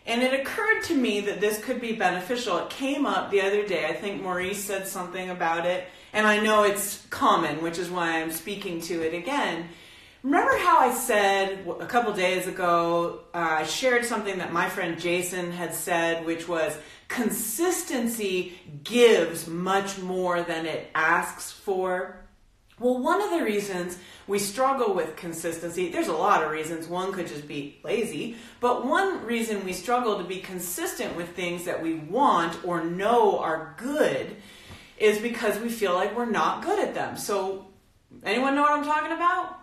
And 0.05 0.23
it 0.23 0.39
occurred 0.41 0.83
to 0.85 0.95
me 0.95 1.21
that 1.23 1.41
this 1.41 1.63
could 1.63 1.81
be 1.81 1.93
beneficial. 1.93 2.59
It 2.59 2.71
came 2.71 3.07
up 3.07 3.31
the 3.31 3.41
other 3.43 3.65
day. 3.65 3.87
I 3.87 3.93
think 3.93 4.21
Maurice 4.21 4.63
said 4.63 4.89
something 4.89 5.31
about 5.31 5.65
it, 5.65 5.87
and 6.13 6.27
I 6.27 6.41
know 6.41 6.65
it's 6.65 7.07
common, 7.11 7.63
which 7.63 7.79
is 7.79 7.89
why 7.89 8.21
I'm 8.21 8.33
speaking 8.33 8.81
to 8.83 9.03
it 9.03 9.15
again. 9.15 9.69
Remember 10.23 10.57
how 10.57 10.79
I 10.79 10.95
said 10.95 11.67
a 11.81 11.87
couple 11.87 12.13
days 12.13 12.47
ago, 12.47 13.23
uh, 13.35 13.57
I 13.59 13.65
shared 13.65 14.05
something 14.05 14.39
that 14.39 14.53
my 14.53 14.69
friend 14.69 15.01
Jason 15.01 15.51
had 15.51 15.75
said, 15.75 16.25
which 16.25 16.47
was 16.47 16.79
consistency 17.09 18.53
gives 18.85 19.49
much 19.49 19.99
more 19.99 20.41
than 20.43 20.65
it 20.65 20.89
asks 20.95 21.51
for. 21.51 22.19
Well, 22.79 23.03
one 23.03 23.21
of 23.21 23.31
the 23.31 23.45
reasons 23.45 23.99
we 24.29 24.39
struggle 24.39 24.95
with 24.95 25.17
consistency, 25.17 25.89
there's 25.89 26.07
a 26.07 26.13
lot 26.13 26.45
of 26.45 26.53
reasons. 26.53 26.87
One 26.87 27.13
could 27.13 27.27
just 27.27 27.49
be 27.49 27.81
lazy, 27.83 28.37
but 28.61 28.87
one 28.87 29.27
reason 29.27 29.65
we 29.65 29.73
struggle 29.73 30.19
to 30.19 30.25
be 30.25 30.39
consistent 30.39 31.17
with 31.17 31.31
things 31.31 31.65
that 31.65 31.83
we 31.83 31.95
want 31.95 32.65
or 32.65 32.85
know 32.85 33.41
are 33.41 33.75
good 33.77 34.37
is 34.99 35.19
because 35.19 35.59
we 35.59 35.69
feel 35.69 35.95
like 35.95 36.17
we're 36.17 36.27
not 36.27 36.63
good 36.63 36.79
at 36.79 36.95
them. 36.95 37.17
So, 37.17 37.67
anyone 38.23 38.55
know 38.55 38.63
what 38.63 38.73
I'm 38.73 38.85
talking 38.85 39.11
about? 39.11 39.62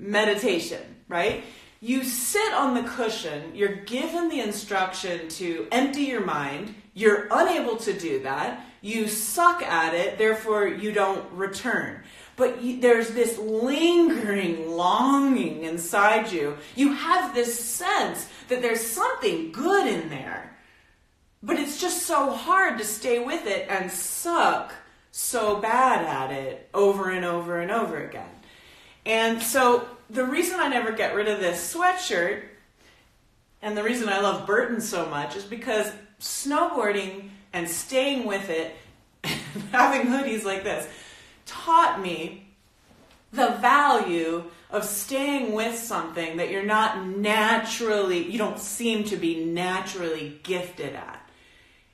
Meditation, 0.00 0.82
right? 1.08 1.44
You 1.80 2.04
sit 2.04 2.52
on 2.54 2.74
the 2.74 2.88
cushion, 2.88 3.54
you're 3.54 3.76
given 3.76 4.28
the 4.28 4.40
instruction 4.40 5.28
to 5.28 5.66
empty 5.70 6.02
your 6.02 6.24
mind, 6.24 6.74
you're 6.94 7.28
unable 7.30 7.76
to 7.78 7.98
do 7.98 8.22
that, 8.22 8.64
you 8.82 9.08
suck 9.08 9.62
at 9.62 9.94
it, 9.94 10.18
therefore 10.18 10.66
you 10.66 10.92
don't 10.92 11.30
return. 11.32 12.02
But 12.36 12.62
you, 12.62 12.80
there's 12.80 13.10
this 13.10 13.38
lingering 13.38 14.70
longing 14.70 15.64
inside 15.64 16.32
you. 16.32 16.56
You 16.74 16.94
have 16.94 17.34
this 17.34 17.58
sense 17.58 18.26
that 18.48 18.62
there's 18.62 18.80
something 18.80 19.52
good 19.52 19.86
in 19.86 20.08
there. 20.08 20.56
But 21.42 21.58
it's 21.58 21.80
just 21.80 22.06
so 22.06 22.30
hard 22.30 22.78
to 22.78 22.84
stay 22.84 23.18
with 23.18 23.46
it 23.46 23.66
and 23.68 23.90
suck 23.90 24.72
so 25.10 25.60
bad 25.60 26.04
at 26.04 26.30
it 26.30 26.68
over 26.72 27.10
and 27.10 27.24
over 27.24 27.60
and 27.60 27.70
over 27.70 28.02
again. 28.02 28.28
And 29.06 29.42
so 29.42 29.88
the 30.08 30.24
reason 30.24 30.60
I 30.60 30.68
never 30.68 30.92
get 30.92 31.14
rid 31.14 31.28
of 31.28 31.40
this 31.40 31.74
sweatshirt 31.74 32.42
and 33.62 33.76
the 33.76 33.82
reason 33.82 34.08
I 34.08 34.20
love 34.20 34.46
Burton 34.46 34.80
so 34.80 35.06
much 35.06 35.36
is 35.36 35.44
because 35.44 35.90
snowboarding 36.18 37.30
and 37.52 37.68
staying 37.68 38.26
with 38.26 38.48
it, 38.48 38.74
having 39.72 40.10
hoodies 40.10 40.44
like 40.44 40.64
this, 40.64 40.88
taught 41.46 42.00
me 42.00 42.46
the 43.32 43.50
value 43.60 44.44
of 44.70 44.84
staying 44.84 45.52
with 45.52 45.76
something 45.76 46.36
that 46.36 46.50
you're 46.50 46.62
not 46.62 47.06
naturally, 47.06 48.30
you 48.30 48.38
don't 48.38 48.58
seem 48.58 49.04
to 49.04 49.16
be 49.16 49.44
naturally 49.44 50.40
gifted 50.42 50.94
at. 50.94 51.28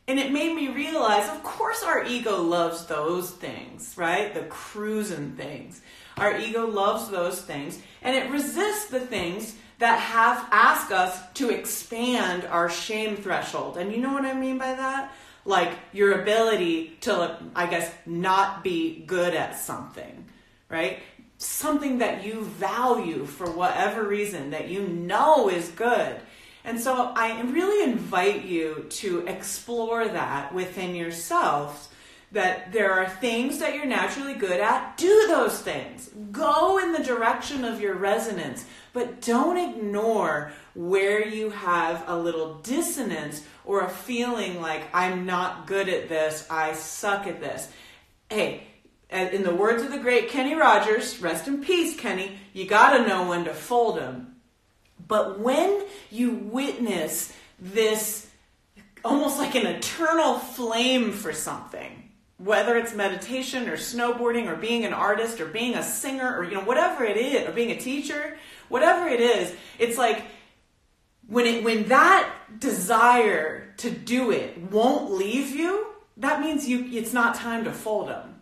And 0.08 0.20
it 0.20 0.30
made 0.30 0.54
me 0.54 0.68
realize, 0.68 1.28
of 1.28 1.42
course, 1.42 1.82
our 1.82 2.04
ego 2.04 2.40
loves 2.40 2.86
those 2.86 3.30
things, 3.30 3.94
right? 3.96 4.32
The 4.32 4.42
cruising 4.42 5.32
things. 5.32 5.80
Our 6.16 6.38
ego 6.38 6.66
loves 6.66 7.08
those 7.08 7.40
things, 7.40 7.78
and 8.02 8.16
it 8.16 8.30
resists 8.30 8.86
the 8.86 9.00
things 9.00 9.54
that 9.78 9.98
have 9.98 10.48
ask 10.50 10.90
us 10.90 11.20
to 11.34 11.50
expand 11.50 12.44
our 12.46 12.70
shame 12.70 13.16
threshold. 13.16 13.76
And 13.76 13.92
you 13.92 13.98
know 13.98 14.12
what 14.12 14.24
I 14.24 14.32
mean 14.32 14.56
by 14.56 14.74
that? 14.74 15.12
Like 15.44 15.72
your 15.92 16.22
ability 16.22 16.96
to, 17.02 17.38
I 17.54 17.66
guess, 17.66 17.92
not 18.06 18.64
be 18.64 19.04
good 19.06 19.34
at 19.34 19.58
something, 19.58 20.24
right? 20.70 21.00
Something 21.36 21.98
that 21.98 22.24
you 22.24 22.42
value 22.42 23.26
for 23.26 23.50
whatever 23.50 24.02
reason 24.02 24.50
that 24.50 24.68
you 24.68 24.88
know 24.88 25.50
is 25.50 25.68
good. 25.68 26.16
And 26.64 26.80
so 26.80 27.12
I 27.14 27.40
really 27.42 27.84
invite 27.84 28.44
you 28.44 28.86
to 28.88 29.26
explore 29.26 30.08
that 30.08 30.54
within 30.54 30.96
yourselves 30.96 31.90
that 32.32 32.72
there 32.72 32.92
are 32.92 33.08
things 33.08 33.58
that 33.58 33.74
you're 33.74 33.86
naturally 33.86 34.34
good 34.34 34.60
at. 34.60 34.96
Do 34.96 35.26
those 35.28 35.60
things. 35.60 36.10
Go 36.32 36.78
in 36.78 36.92
the 36.92 37.02
direction 37.02 37.64
of 37.64 37.80
your 37.80 37.94
resonance, 37.94 38.64
but 38.92 39.20
don't 39.20 39.56
ignore 39.56 40.52
where 40.74 41.26
you 41.26 41.50
have 41.50 42.04
a 42.06 42.16
little 42.16 42.54
dissonance 42.54 43.42
or 43.64 43.82
a 43.82 43.88
feeling 43.88 44.60
like 44.60 44.82
I'm 44.92 45.24
not 45.24 45.66
good 45.66 45.88
at 45.88 46.08
this, 46.08 46.46
I 46.50 46.74
suck 46.74 47.26
at 47.26 47.40
this. 47.40 47.68
Hey, 48.28 48.64
in 49.08 49.44
the 49.44 49.54
words 49.54 49.82
of 49.82 49.92
the 49.92 49.98
great 49.98 50.28
Kenny 50.28 50.54
Rogers, 50.54 51.20
rest 51.20 51.46
in 51.46 51.62
peace, 51.62 51.98
Kenny, 51.98 52.38
you 52.52 52.66
gotta 52.66 53.06
know 53.06 53.28
when 53.28 53.44
to 53.44 53.54
fold 53.54 53.98
them. 53.98 54.36
But 55.06 55.38
when 55.38 55.84
you 56.10 56.32
witness 56.32 57.32
this 57.60 58.26
almost 59.04 59.38
like 59.38 59.54
an 59.54 59.66
eternal 59.66 60.38
flame 60.38 61.12
for 61.12 61.32
something, 61.32 62.05
whether 62.38 62.76
it's 62.76 62.94
meditation 62.94 63.68
or 63.68 63.76
snowboarding 63.76 64.46
or 64.46 64.56
being 64.56 64.84
an 64.84 64.92
artist 64.92 65.40
or 65.40 65.46
being 65.46 65.74
a 65.74 65.82
singer 65.82 66.36
or 66.36 66.44
you 66.44 66.54
know 66.54 66.64
whatever 66.64 67.04
it 67.04 67.16
is 67.16 67.48
or 67.48 67.52
being 67.52 67.70
a 67.70 67.78
teacher, 67.78 68.36
whatever 68.68 69.08
it 69.08 69.20
is, 69.20 69.54
it's 69.78 69.96
like 69.96 70.24
when 71.26 71.46
it 71.46 71.64
when 71.64 71.88
that 71.88 72.30
desire 72.58 73.74
to 73.78 73.90
do 73.90 74.30
it 74.30 74.58
won't 74.70 75.10
leave 75.10 75.50
you, 75.50 75.86
that 76.16 76.40
means 76.40 76.68
you 76.68 76.86
it's 76.92 77.12
not 77.12 77.34
time 77.34 77.64
to 77.64 77.72
fold 77.72 78.08
them. 78.08 78.36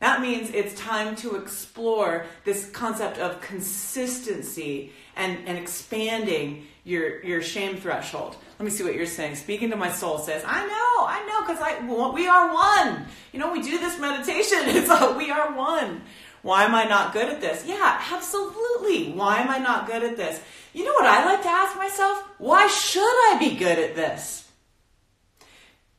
That 0.00 0.20
means 0.20 0.50
it's 0.50 0.78
time 0.80 1.16
to 1.16 1.36
explore 1.36 2.26
this 2.44 2.70
concept 2.70 3.18
of 3.18 3.40
consistency 3.40 4.92
and, 5.16 5.38
and 5.46 5.58
expanding 5.58 6.66
your, 6.88 7.22
your 7.22 7.42
shame 7.42 7.76
threshold. 7.76 8.36
Let 8.58 8.64
me 8.64 8.70
see 8.70 8.82
what 8.82 8.94
you're 8.94 9.06
saying. 9.06 9.36
Speaking 9.36 9.70
to 9.70 9.76
my 9.76 9.92
soul 9.92 10.18
says, 10.18 10.42
I 10.46 10.66
know, 10.66 11.06
I 11.06 11.24
know, 11.28 11.40
because 11.46 11.60
I 11.60 12.12
we 12.14 12.26
are 12.26 12.52
one. 12.52 13.06
You 13.32 13.38
know, 13.38 13.52
we 13.52 13.62
do 13.62 13.78
this 13.78 13.98
meditation. 13.98 14.58
It's 14.64 14.88
a, 14.88 15.12
we 15.12 15.30
are 15.30 15.54
one. 15.54 16.02
Why 16.42 16.64
am 16.64 16.74
I 16.74 16.84
not 16.84 17.12
good 17.12 17.28
at 17.28 17.40
this? 17.40 17.64
Yeah, 17.66 18.02
absolutely. 18.10 19.12
Why 19.12 19.40
am 19.40 19.50
I 19.50 19.58
not 19.58 19.86
good 19.86 20.02
at 20.02 20.16
this? 20.16 20.40
You 20.72 20.84
know 20.84 20.92
what 20.92 21.04
I 21.04 21.24
like 21.24 21.42
to 21.42 21.48
ask 21.48 21.76
myself? 21.76 22.24
Why 22.38 22.66
should 22.68 23.02
I 23.02 23.36
be 23.38 23.56
good 23.56 23.78
at 23.78 23.94
this? 23.94 24.48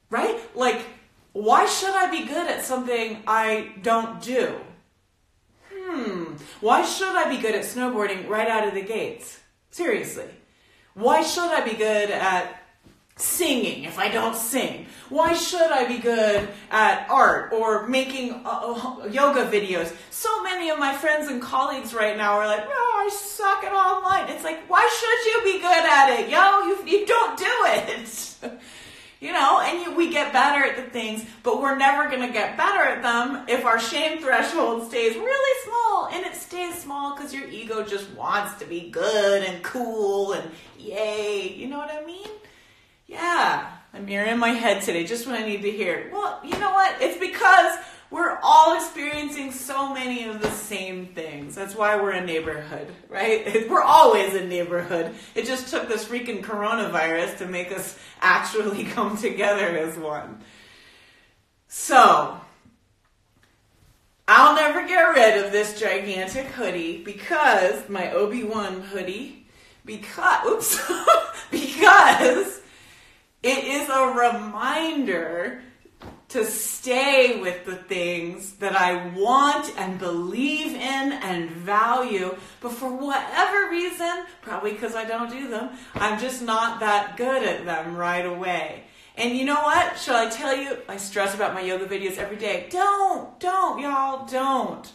Right? 0.10 0.40
Like, 0.56 0.82
why 1.34 1.68
should 1.68 1.94
I 1.94 2.10
be 2.10 2.26
good 2.26 2.50
at 2.50 2.66
something 2.66 3.22
I 3.28 3.74
don't 3.84 4.22
do? 4.22 4.56
Hmm, 5.72 6.34
why 6.62 6.84
should 6.84 7.16
I 7.16 7.30
be 7.30 7.42
good 7.42 7.54
at 7.54 7.64
snowboarding 7.64 8.28
right 8.28 8.48
out 8.48 8.68
of 8.68 8.74
the 8.74 8.82
gates? 8.82 9.40
Seriously. 9.72 10.26
Why 11.00 11.24
should 11.24 11.50
I 11.50 11.64
be 11.64 11.78
good 11.78 12.12
at 12.12 12.62
singing 13.16 13.86
if 13.86 13.98
I 13.98 14.10
don't 14.10 14.36
sing? 14.36 14.86
Why 15.08 15.34
should 15.34 15.72
I 15.72 15.88
be 15.88 15.98
good 15.98 16.50
at 16.72 17.10
art 17.10 17.54
or 17.54 17.88
making 17.88 18.34
uh, 18.34 18.76
uh 18.76 19.06
yoga 19.08 19.46
videos? 19.46 19.96
So 20.10 20.44
many 20.44 20.70
of 20.70 20.78
my 20.78 20.94
friends 20.94 21.30
and 21.30 21.42
colleagues 21.42 21.94
right 21.94 22.18
now 22.18 22.34
are 22.34 22.48
like, 22.48 22.66
no, 22.66 22.72
I 22.74 23.10
suck 23.14 23.64
at 23.64 23.72
online. 23.72 24.30
It's 24.30 24.44
like, 24.44 24.70
why 24.70 24.84
should 25.00 25.22
you 25.32 25.54
be 25.54 25.62
good 25.62 25.86
at 25.86 26.20
it? 26.20 26.30
Yo, 26.30 26.64
you, 26.68 27.00
you 27.00 27.06
don't 27.06 27.38
do 27.38 27.56
it. 27.64 28.60
you 29.20 29.34
know, 29.34 29.60
and 29.62 29.82
you, 29.82 29.96
we 29.96 30.10
get 30.10 30.32
better 30.32 30.64
at 30.64 30.78
the 30.78 30.90
things, 30.92 31.26
but 31.44 31.62
we're 31.62 31.78
never 31.78 32.10
going 32.10 32.26
to 32.26 32.34
get 32.34 32.56
better 32.56 32.84
at 32.84 33.02
them 33.02 33.46
if 33.50 33.66
our 33.66 33.80
shame 33.80 34.20
threshold 34.20 34.88
stays 34.88 35.16
really 35.16 35.66
small. 35.66 36.10
And 36.14 36.26
it 36.26 36.36
stays 36.36 36.76
small 36.82 37.16
because 37.16 37.34
your 37.34 37.48
ego 37.50 37.84
just 37.84 38.10
wants 38.12 38.58
to 38.60 38.66
be 38.66 38.90
good 38.90 39.44
and 39.44 39.62
cool 39.62 40.34
and 40.34 40.50
yay. 40.78 41.54
You 41.54 41.68
know 41.68 41.78
what 41.78 41.92
I 41.92 42.06
mean? 42.06 42.30
Yeah. 43.08 43.72
I'm 43.94 44.06
here 44.08 44.24
in 44.24 44.38
my 44.38 44.50
head 44.50 44.84
today, 44.84 45.04
just 45.04 45.26
what 45.26 45.40
I 45.40 45.46
need 45.46 45.64
to 45.64 45.72
hear. 45.72 46.10
Well, 46.14 46.40
you 46.44 46.58
know 46.60 46.72
what? 46.72 47.02
It's 47.02 47.20
because 47.20 47.78
we're 48.12 48.40
all 48.42 48.76
experiencing 48.76 49.52
so 49.52 49.94
many 49.94 50.24
of 50.24 50.42
the 50.42 50.50
same 50.50 51.08
things. 51.08 51.54
That's 51.54 51.76
why 51.76 51.96
we're 51.96 52.12
a 52.12 52.26
neighborhood, 52.26 52.88
right? 53.08 53.46
We're 53.70 53.84
always 53.84 54.34
a 54.34 54.46
neighborhood. 54.46 55.14
It 55.36 55.46
just 55.46 55.70
took 55.70 55.88
this 55.88 56.06
freaking 56.06 56.42
coronavirus 56.42 57.38
to 57.40 57.46
make 57.46 57.72
us 57.72 57.98
actually 58.20 58.84
come 58.96 59.16
together 59.16 59.78
as 59.78 59.98
one. 59.98 60.42
So, 61.68 62.42
I'll 64.28 64.56
never 64.56 64.88
get 64.88 65.02
rid 65.02 65.44
of 65.44 65.52
this 65.52 65.80
gigantic 65.80 66.48
hoodie 66.48 67.04
because 67.04 67.88
my 67.90 68.12
Obi-Wan 68.12 68.82
hoodie 68.82 69.46
because 69.86 70.46
oops 70.46 70.92
because 71.52 72.62
it 73.42 73.64
is 73.64 73.90
a 73.90 74.08
reminder 74.08 75.62
to 76.30 76.46
stay 76.46 77.42
with 77.42 77.66
the 77.66 77.76
things 77.76 78.54
that 78.54 78.76
I 78.76 79.08
want 79.10 79.76
and 79.78 79.98
believe 79.98 80.74
in 80.74 80.80
and 81.12 81.50
value, 81.50 82.38
but 82.62 82.72
for 82.72 82.92
whatever 82.92 83.70
reason, 83.72 84.26
probably 84.42 84.74
because 84.74 84.96
I 84.96 85.06
don't 85.06 85.32
do 85.32 85.48
them, 85.48 85.72
I'm 85.96 86.20
just 86.20 86.42
not 86.44 86.80
that 86.82 87.18
good 87.18 87.44
at 87.44 87.66
them 87.66 87.96
right 87.96 88.26
away. 88.26 88.84
And 89.18 89.36
you 89.36 89.44
know 89.44 89.62
what? 89.62 89.98
Shall 90.00 90.16
I 90.16 90.30
tell 90.30 90.56
you? 90.56 90.78
I 90.88 90.98
stress 90.98 91.34
about 91.34 91.56
my 91.56 91.62
yoga 91.62 91.88
videos 91.88 92.18
every 92.18 92.38
day. 92.38 92.68
Don't, 92.70 93.38
don't, 93.40 93.82
y'all, 93.82 94.26
don't. 94.28 94.90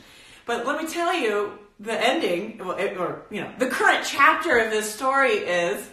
But 0.46 0.64
let 0.66 0.82
me 0.82 0.88
tell 0.88 1.12
you, 1.14 1.58
the 1.80 1.92
ending, 1.92 2.60
or, 2.60 3.26
you 3.30 3.40
know, 3.40 3.50
the 3.58 3.66
current 3.66 4.06
chapter 4.06 4.58
of 4.58 4.70
this 4.70 4.94
story 4.94 5.32
is 5.32 5.90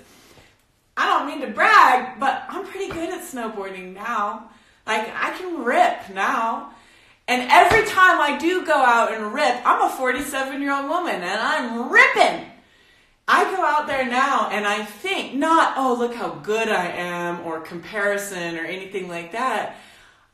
I 0.96 1.08
don't 1.08 1.28
mean 1.28 1.42
to 1.42 1.54
brag, 1.54 2.20
but 2.20 2.46
I'm 2.48 2.66
pretty 2.66 2.92
good 2.92 3.10
at 3.10 3.22
snowboarding 3.22 3.96
now. 3.96 4.52
Like 4.92 5.10
I 5.16 5.38
can 5.38 5.64
rip 5.64 6.10
now. 6.14 6.74
And 7.26 7.50
every 7.50 7.86
time 7.88 8.20
I 8.20 8.38
do 8.38 8.66
go 8.66 8.76
out 8.76 9.14
and 9.14 9.34
rip, 9.34 9.56
I'm 9.66 9.90
a 9.90 9.96
47 9.96 10.62
year 10.62 10.74
old 10.74 10.90
woman 10.90 11.16
and 11.16 11.40
I'm 11.40 11.90
ripping. 11.90 12.46
I 13.26 13.56
go 13.56 13.64
out 13.64 13.88
there 13.88 14.06
now 14.06 14.50
and 14.50 14.68
I 14.68 14.84
think 14.84 15.34
not, 15.34 15.76
oh, 15.78 15.96
look 15.98 16.14
how 16.14 16.32
good 16.32 16.68
I 16.68 16.88
am 16.88 17.40
or 17.46 17.62
comparison 17.62 18.58
or 18.58 18.66
anything 18.66 19.08
like 19.08 19.32
that. 19.32 19.78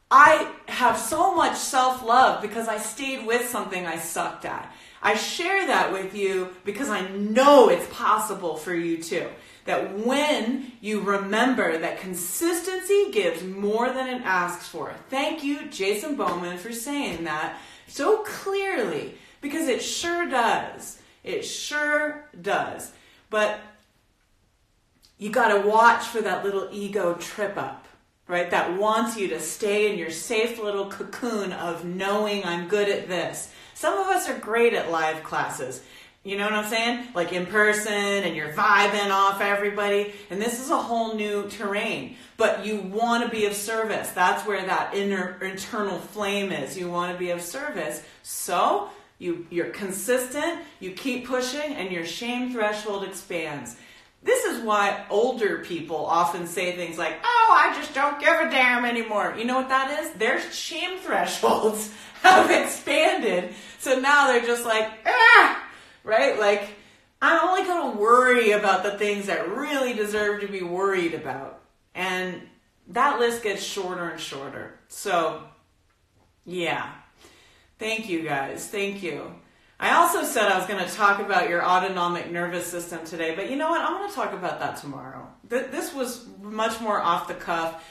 I 0.10 0.52
have 0.68 0.98
so 0.98 1.36
much 1.36 1.56
self 1.56 2.04
love 2.04 2.42
because 2.42 2.68
I 2.68 2.80
stayed 2.80 3.28
with 3.28 3.48
something 3.50 3.86
I 3.86 4.00
sucked 4.00 4.46
at. 4.46 4.74
I 5.04 5.14
share 5.14 5.68
that 5.68 5.92
with 5.92 6.16
you 6.16 6.50
because 6.66 6.90
I 6.90 7.08
know 7.10 7.70
it's 7.70 7.88
possible 7.94 8.56
for 8.56 8.74
you 8.74 9.04
too. 9.04 9.28
That 9.68 10.00
when 10.00 10.72
you 10.82 11.02
remember 11.02 11.78
that 11.78 12.00
consistency 12.00 13.12
gives 13.12 13.44
more 13.44 13.90
than 13.90 14.08
it 14.08 14.22
asks 14.24 14.68
for. 14.68 14.94
Thank 15.10 15.44
you, 15.44 15.68
Jason 15.68 16.16
Bowman, 16.16 16.58
for 16.58 16.72
saying 16.72 17.26
that 17.26 17.58
so 17.88 18.24
clearly 18.24 19.16
because 19.40 19.68
it 19.68 19.82
sure 19.82 20.28
does. 20.28 21.00
It 21.24 21.44
sure 21.44 22.28
does. 22.42 22.92
But 23.30 23.60
you 25.18 25.30
got 25.30 25.50
to 25.50 25.68
watch 25.68 26.06
for 26.06 26.22
that 26.22 26.44
little 26.44 26.70
ego 26.72 27.14
trip 27.16 27.58
up 27.58 27.88
right? 28.28 28.52
That 28.52 28.78
wants 28.78 29.18
you 29.18 29.30
to 29.30 29.40
stay 29.40 29.92
in 29.92 29.98
your 29.98 30.12
safe 30.12 30.60
little 30.60 30.90
cocoon 30.90 31.54
of 31.54 31.86
knowing 31.86 32.44
I'm 32.44 32.68
good 32.68 32.90
at 32.90 33.08
this. 33.08 33.52
Some 33.74 33.98
of 33.98 34.08
us 34.08 34.28
are 34.28 34.38
great 34.38 34.74
at 34.74 34.92
live 34.92 35.24
classes. 35.24 35.82
You 36.28 36.38
know 36.38 36.44
what 36.44 36.56
I'm 36.56 36.70
saying? 36.70 37.08
Like 37.16 37.32
in 37.32 37.46
person 37.46 37.94
and 37.94 38.36
you're 38.36 38.52
vibing 38.52 39.12
off 39.12 39.40
everybody. 39.40 40.12
And 40.30 40.42
this 40.42 40.60
is 40.60 40.70
a 40.70 40.78
whole 40.78 41.16
new 41.16 41.48
terrain. 41.48 42.18
But 42.36 42.66
you 42.66 42.82
want 42.82 43.24
to 43.24 43.30
be 43.30 43.46
of 43.46 43.54
service. 43.54 44.10
That's 44.10 44.46
where 44.46 44.66
that 44.66 44.94
inner 44.94 45.42
internal 45.42 45.98
flame 46.00 46.52
is. 46.52 46.78
You 46.78 46.90
want 46.90 47.14
to 47.14 47.18
be 47.18 47.30
of 47.30 47.42
service. 47.42 48.04
So 48.24 48.90
you, 49.20 49.48
you're 49.50 49.70
consistent, 49.70 50.60
you 50.82 50.92
keep 50.92 51.26
pushing, 51.26 51.76
and 51.76 51.94
your 51.94 52.06
shame 52.06 52.52
threshold 52.52 53.06
expands. 53.06 53.78
This 54.22 54.44
is 54.44 54.62
why 54.62 55.06
older 55.10 55.60
people 55.60 56.06
often 56.06 56.46
say 56.46 56.76
things 56.76 56.98
like, 56.98 57.14
oh, 57.24 57.58
I 57.58 57.74
just 57.80 57.94
don't 57.94 58.20
give 58.20 58.34
a 58.34 58.50
damn 58.50 58.84
anymore. 58.84 59.34
You 59.38 59.46
know 59.46 59.56
what 59.56 59.70
that 59.70 59.98
is? 60.02 60.12
Their 60.16 60.42
shame 60.52 61.00
thresholds 61.06 61.94
have 62.22 62.52
expanded. 62.52 63.54
So 63.80 63.98
now 63.98 64.28
they're 64.28 64.46
just 64.46 64.66
like, 64.66 64.92
ah, 65.06 65.64
right? 66.08 66.40
Like, 66.40 66.70
I'm 67.22 67.48
only 67.48 67.64
going 67.64 67.92
to 67.92 67.98
worry 68.00 68.52
about 68.52 68.84
the 68.84 68.98
things 68.98 69.28
that 69.28 69.50
really 69.50 69.94
deserve 69.94 70.42
to 70.42 70.48
be 70.48 70.64
worried 70.64 71.14
about. 71.14 71.62
And 71.94 72.42
that 72.90 73.20
list 73.20 73.44
gets 73.44 73.62
shorter 73.62 74.10
and 74.10 74.20
shorter. 74.20 74.80
So, 74.88 75.44
yeah. 76.46 76.94
Thank 77.78 78.08
you 78.10 78.24
guys. 78.24 78.68
Thank 78.68 79.04
you. 79.04 79.36
I 79.80 79.96
also 79.96 80.24
said 80.24 80.52
I 80.52 80.58
was 80.58 80.66
going 80.68 80.84
to 80.84 80.92
talk 80.92 81.20
about 81.20 81.50
your 81.50 81.64
autonomic 81.64 82.32
nervous 82.32 82.66
system 82.66 83.06
today, 83.06 83.36
but 83.36 83.52
you 83.52 83.56
know 83.58 83.70
what? 83.70 83.82
I'm 83.82 83.98
going 83.98 84.10
to 84.10 84.16
talk 84.16 84.34
about 84.34 84.60
that 84.60 84.78
tomorrow. 84.78 85.28
This 85.44 85.94
was 85.94 86.26
much 86.42 86.82
more 86.82 87.00
off 87.00 87.28
the 87.28 87.36
cuff. 87.36 87.84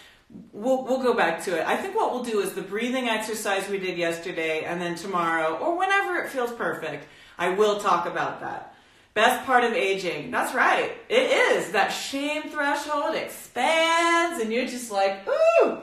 We'll, 0.52 0.82
we'll 0.82 1.02
go 1.02 1.14
back 1.14 1.44
to 1.44 1.56
it. 1.56 1.64
I 1.64 1.76
think 1.76 1.94
what 1.94 2.12
we'll 2.12 2.24
do 2.24 2.40
is 2.40 2.54
the 2.54 2.62
breathing 2.62 3.08
exercise 3.08 3.68
we 3.68 3.78
did 3.78 3.96
yesterday, 3.96 4.64
and 4.64 4.80
then 4.80 4.96
tomorrow, 4.96 5.56
or 5.58 5.78
whenever 5.78 6.16
it 6.16 6.30
feels 6.30 6.50
perfect, 6.52 7.06
I 7.38 7.50
will 7.50 7.78
talk 7.78 8.06
about 8.06 8.40
that. 8.40 8.74
Best 9.14 9.46
part 9.46 9.64
of 9.64 9.72
aging. 9.72 10.30
That's 10.30 10.54
right. 10.54 10.92
It 11.08 11.30
is. 11.30 11.72
That 11.72 11.88
shame 11.88 12.44
threshold 12.44 13.14
expands, 13.14 14.42
and 14.42 14.52
you're 14.52 14.66
just 14.66 14.90
like, 14.90 15.26
ooh 15.28 15.78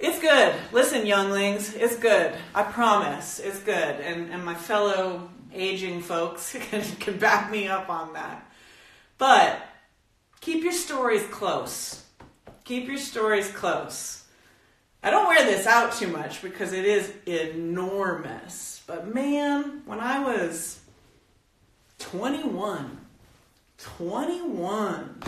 it's 0.00 0.18
good. 0.18 0.54
Listen, 0.72 1.06
younglings, 1.06 1.74
it's 1.74 1.96
good. 1.96 2.32
I 2.54 2.62
promise, 2.62 3.38
it's 3.38 3.60
good. 3.60 3.76
And, 3.76 4.30
and 4.30 4.42
my 4.44 4.54
fellow 4.54 5.28
aging 5.52 6.00
folks 6.00 6.56
can, 6.70 6.82
can 6.96 7.18
back 7.18 7.50
me 7.50 7.68
up 7.68 7.90
on 7.90 8.14
that. 8.14 8.50
But 9.18 9.60
keep 10.40 10.64
your 10.64 10.72
stories 10.72 11.26
close. 11.26 12.02
Keep 12.64 12.88
your 12.88 12.96
stories 12.96 13.50
close. 13.50 14.19
I 15.02 15.10
don't 15.10 15.28
wear 15.28 15.44
this 15.44 15.66
out 15.66 15.92
too 15.94 16.08
much 16.08 16.42
because 16.42 16.72
it 16.72 16.84
is 16.84 17.12
enormous. 17.26 18.82
But 18.86 19.12
man, 19.14 19.82
when 19.86 20.00
I 20.00 20.18
was 20.18 20.80
21, 22.00 22.98
21, 23.78 25.22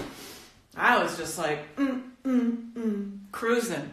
I 0.76 1.02
was 1.02 1.16
just 1.16 1.38
like, 1.38 1.76
mm, 1.76 2.02
mm, 2.24 2.72
mm, 2.72 3.18
cruising. 3.30 3.92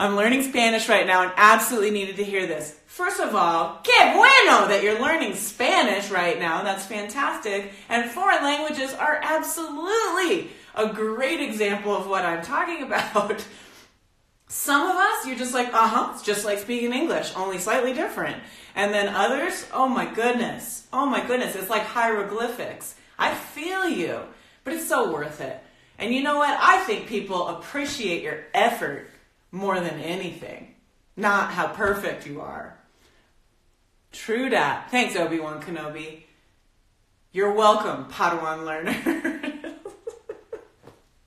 I'm 0.00 0.16
learning 0.16 0.42
Spanish 0.44 0.88
right 0.88 1.06
now 1.06 1.22
and 1.22 1.32
absolutely 1.36 1.90
needed 1.90 2.16
to 2.16 2.24
hear 2.24 2.46
this. 2.46 2.78
First 2.86 3.20
of 3.20 3.34
all, 3.34 3.80
que 3.82 4.12
bueno 4.12 4.68
that 4.68 4.80
you're 4.82 5.00
learning 5.00 5.34
Spanish 5.34 6.10
right 6.10 6.38
now. 6.38 6.62
That's 6.62 6.86
fantastic. 6.86 7.72
And 7.88 8.10
foreign 8.10 8.44
languages 8.44 8.94
are 8.94 9.18
absolutely 9.22 10.50
a 10.76 10.92
great 10.92 11.40
example 11.40 11.96
of 11.96 12.06
what 12.06 12.24
I'm 12.24 12.42
talking 12.42 12.82
about. 12.84 13.44
Some 14.48 14.90
of 14.90 14.96
us, 14.96 15.26
you're 15.26 15.36
just 15.36 15.52
like, 15.52 15.68
uh 15.74 15.86
huh, 15.86 16.12
it's 16.14 16.22
just 16.22 16.44
like 16.44 16.58
speaking 16.58 16.92
English, 16.92 17.32
only 17.36 17.58
slightly 17.58 17.92
different. 17.92 18.42
And 18.74 18.94
then 18.94 19.14
others, 19.14 19.66
oh 19.72 19.88
my 19.88 20.06
goodness, 20.06 20.86
oh 20.92 21.04
my 21.04 21.24
goodness, 21.26 21.54
it's 21.54 21.68
like 21.68 21.82
hieroglyphics. 21.82 22.94
I 23.18 23.34
feel 23.34 23.88
you, 23.88 24.20
but 24.64 24.72
it's 24.72 24.88
so 24.88 25.12
worth 25.12 25.40
it. 25.40 25.62
And 25.98 26.14
you 26.14 26.22
know 26.22 26.38
what? 26.38 26.56
I 26.60 26.78
think 26.84 27.08
people 27.08 27.48
appreciate 27.48 28.22
your 28.22 28.44
effort 28.54 29.10
more 29.50 29.80
than 29.80 30.00
anything, 30.00 30.74
not 31.16 31.50
how 31.50 31.68
perfect 31.68 32.26
you 32.26 32.40
are. 32.40 32.78
True 34.12 34.48
dat. 34.48 34.90
Thanks, 34.90 35.16
Obi 35.16 35.40
Wan 35.40 35.60
Kenobi. 35.60 36.22
You're 37.32 37.52
welcome, 37.52 38.06
Padawan 38.06 38.64
learner. 38.64 38.96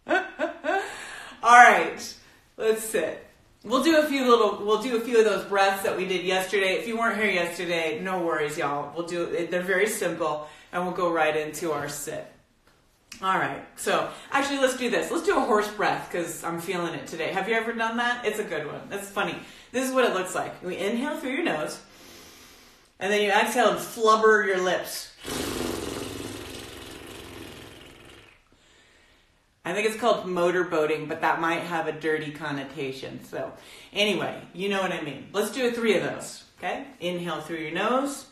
All 1.44 1.58
right, 1.58 2.16
let's 2.58 2.84
sit. 2.84 3.28
We'll 3.64 3.84
do 3.84 4.00
a 4.00 4.08
few 4.08 4.28
little. 4.28 4.66
We'll 4.66 4.82
do 4.82 4.98
a 4.98 5.02
few 5.02 5.20
of 5.20 5.26
those 5.26 5.46
breaths 5.46 5.84
that 5.84 5.96
we 5.96 6.08
did 6.08 6.26
yesterday. 6.26 6.74
If 6.74 6.88
you 6.88 6.98
weren't 6.98 7.18
here 7.18 7.30
yesterday, 7.30 8.00
no 8.02 8.24
worries, 8.24 8.58
y'all. 8.58 8.92
We'll 8.96 9.06
do. 9.06 9.48
They're 9.50 9.62
very 9.62 9.88
simple, 9.88 10.48
and 10.72 10.84
we'll 10.84 10.96
go 10.96 11.12
right 11.12 11.36
into 11.36 11.72
our 11.72 11.88
sit. 11.88 12.26
All 13.22 13.38
right. 13.38 13.64
So 13.76 14.10
actually, 14.32 14.60
let's 14.60 14.78
do 14.78 14.90
this. 14.90 15.12
Let's 15.12 15.26
do 15.26 15.38
a 15.38 15.42
horse 15.42 15.70
breath 15.70 16.10
because 16.12 16.44
I'm 16.44 16.60
feeling 16.60 16.96
it 16.96 17.06
today. 17.06 17.32
Have 17.34 17.48
you 17.48 17.54
ever 17.54 17.72
done 17.72 17.98
that? 17.98 18.26
It's 18.26 18.40
a 18.40 18.44
good 18.44 18.66
one. 18.66 18.82
That's 18.90 19.08
funny. 19.08 19.36
This 19.72 19.88
is 19.88 19.94
what 19.94 20.06
it 20.06 20.16
looks 20.16 20.34
like. 20.34 20.64
We 20.64 20.78
inhale 20.78 21.18
through 21.18 21.34
your 21.34 21.44
nose, 21.44 21.80
and 23.00 23.14
then 23.14 23.22
you 23.22 23.30
exhale 23.30 23.70
and 23.70 23.80
flubber 23.80 24.44
your 24.46 24.60
lips. 24.60 25.12
I 29.64 29.74
think 29.74 29.88
it's 29.88 29.98
called 29.98 30.26
motorboating, 30.26 31.08
but 31.08 31.22
that 31.22 31.40
might 31.40 31.62
have 31.62 31.88
a 31.88 31.92
dirty 31.92 32.32
connotation. 32.32 33.24
So, 33.24 33.54
anyway, 33.94 34.42
you 34.54 34.70
know 34.70 34.82
what 34.82 34.92
I 34.92 35.02
mean. 35.02 35.28
Let's 35.34 35.52
do 35.52 35.70
three 35.72 35.96
of 35.96 36.04
those. 36.04 36.46
Okay? 36.58 36.86
Inhale 37.00 37.42
through 37.42 37.58
your 37.58 37.72
nose. 37.72 38.26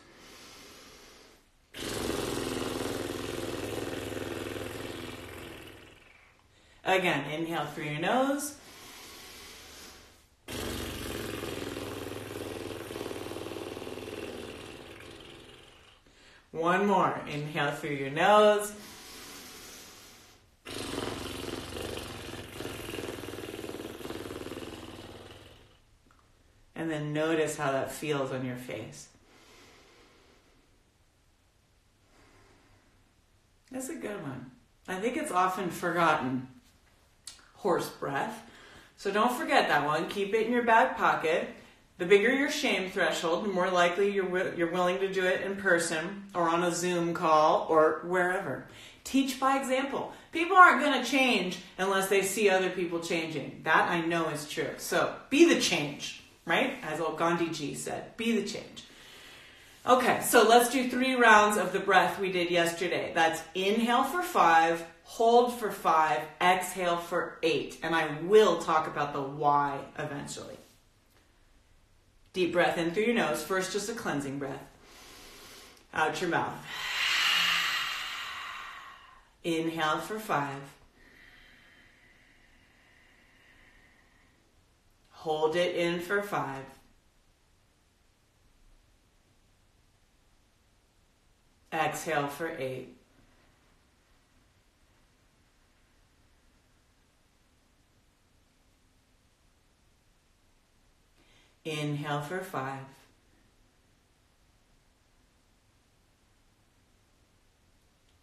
Again, 6.84 7.30
inhale 7.30 7.68
through 7.68 7.84
your 7.84 8.00
nose. 8.00 8.56
One 16.52 16.88
more. 16.88 17.22
Inhale 17.28 17.72
through 17.72 17.92
your 17.92 18.10
nose. 18.10 18.74
And 26.80 26.90
then 26.90 27.12
notice 27.12 27.58
how 27.58 27.74
that 27.74 27.92
feels 27.92 28.32
on 28.32 28.46
your 28.46 28.56
face. 28.56 29.10
That's 33.70 33.90
a 33.90 33.96
good 33.96 34.24
one. 34.24 34.50
I 34.88 34.96
think 34.96 35.18
it's 35.18 35.30
often 35.30 35.72
forgotten 35.72 36.48
horse 37.56 37.90
breath. 37.90 38.50
So 38.96 39.12
don't 39.12 39.34
forget 39.34 39.68
that 39.68 39.86
one. 39.86 40.08
Keep 40.08 40.34
it 40.34 40.48
in 40.48 40.54
your 40.54 40.64
back 40.64 40.98
pocket. 40.98 41.50
The 41.98 42.06
bigger 42.06 42.34
your 42.34 42.50
shame 42.50 42.90
threshold, 42.90 43.44
the 43.44 43.50
more 43.50 43.70
likely 43.70 44.14
you're, 44.14 44.56
you're 44.56 44.72
willing 44.72 45.00
to 45.00 45.12
do 45.12 45.26
it 45.26 45.42
in 45.42 45.58
person 45.58 46.24
or 46.34 46.48
on 46.48 46.64
a 46.64 46.74
Zoom 46.74 47.14
call 47.14 47.68
or 47.70 48.04
wherever. 48.06 48.70
Teach 49.04 49.38
by 49.38 49.58
example. 49.58 50.14
People 50.32 50.56
aren't 50.56 50.82
going 50.82 51.04
to 51.04 51.10
change 51.10 51.60
unless 51.78 52.08
they 52.08 52.22
see 52.22 52.50
other 52.50 52.70
people 52.70 53.02
changing. 53.02 53.64
That 53.66 53.90
I 53.90 54.00
know 54.00 54.30
is 54.30 54.48
true. 54.48 54.70
So 54.78 55.14
be 55.30 55.54
the 55.54 55.60
change, 55.60 56.19
right? 56.50 56.78
As 56.84 57.00
old 57.00 57.18
Gandhi 57.18 57.50
Ji 57.50 57.76
said, 57.76 58.18
be 58.18 58.38
the 58.38 58.48
change. 58.48 58.84
Okay, 59.88 60.20
so 60.22 60.44
let's 60.44 60.70
do 60.70 60.90
three 60.90 61.16
rounds 61.16 61.58
of 61.58 61.72
the 61.72 61.80
breath 61.80 62.20
we 62.20 62.32
did 62.32 62.52
yesterday. 62.52 63.12
That's 63.16 63.42
inhale 63.56 64.04
for 64.04 64.22
five, 64.22 64.86
hold 65.04 65.58
for 65.58 65.72
five, 65.72 66.22
exhale 66.42 66.98
for 66.98 67.38
eight. 67.44 67.78
And 67.82 67.96
I 67.96 68.10
will 68.24 68.58
talk 68.58 68.88
about 68.88 69.14
the 69.14 69.22
why 69.22 69.80
eventually. 69.98 70.58
Deep 72.34 72.52
breath 72.52 72.78
in 72.78 72.92
through 72.92 73.04
your 73.04 73.16
nose. 73.16 73.42
First, 73.42 73.72
just 73.72 73.90
a 73.90 73.94
cleansing 73.94 74.38
breath. 74.38 74.62
Out 75.94 76.20
your 76.20 76.30
mouth. 76.30 76.54
Inhale 79.44 80.00
for 80.00 80.20
five. 80.20 80.62
Hold 85.24 85.58
it 85.58 85.76
in 85.76 86.00
for 86.00 86.22
five. 86.22 86.64
Exhale 91.74 92.28
for 92.28 92.48
eight. 92.58 92.96
Inhale 101.66 102.22
for 102.22 102.40
five. 102.40 102.80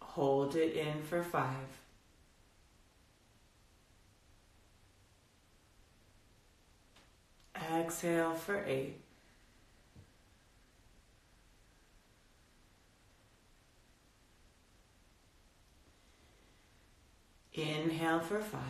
Hold 0.01 0.55
it 0.55 0.75
in 0.75 1.03
for 1.03 1.21
five. 1.21 1.53
Exhale 7.73 8.33
for 8.33 8.63
eight. 8.65 9.01
Inhale 17.53 18.19
for 18.19 18.39
five. 18.39 18.61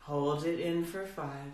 Hold 0.00 0.44
it 0.44 0.58
in 0.58 0.84
for 0.84 1.06
five. 1.06 1.52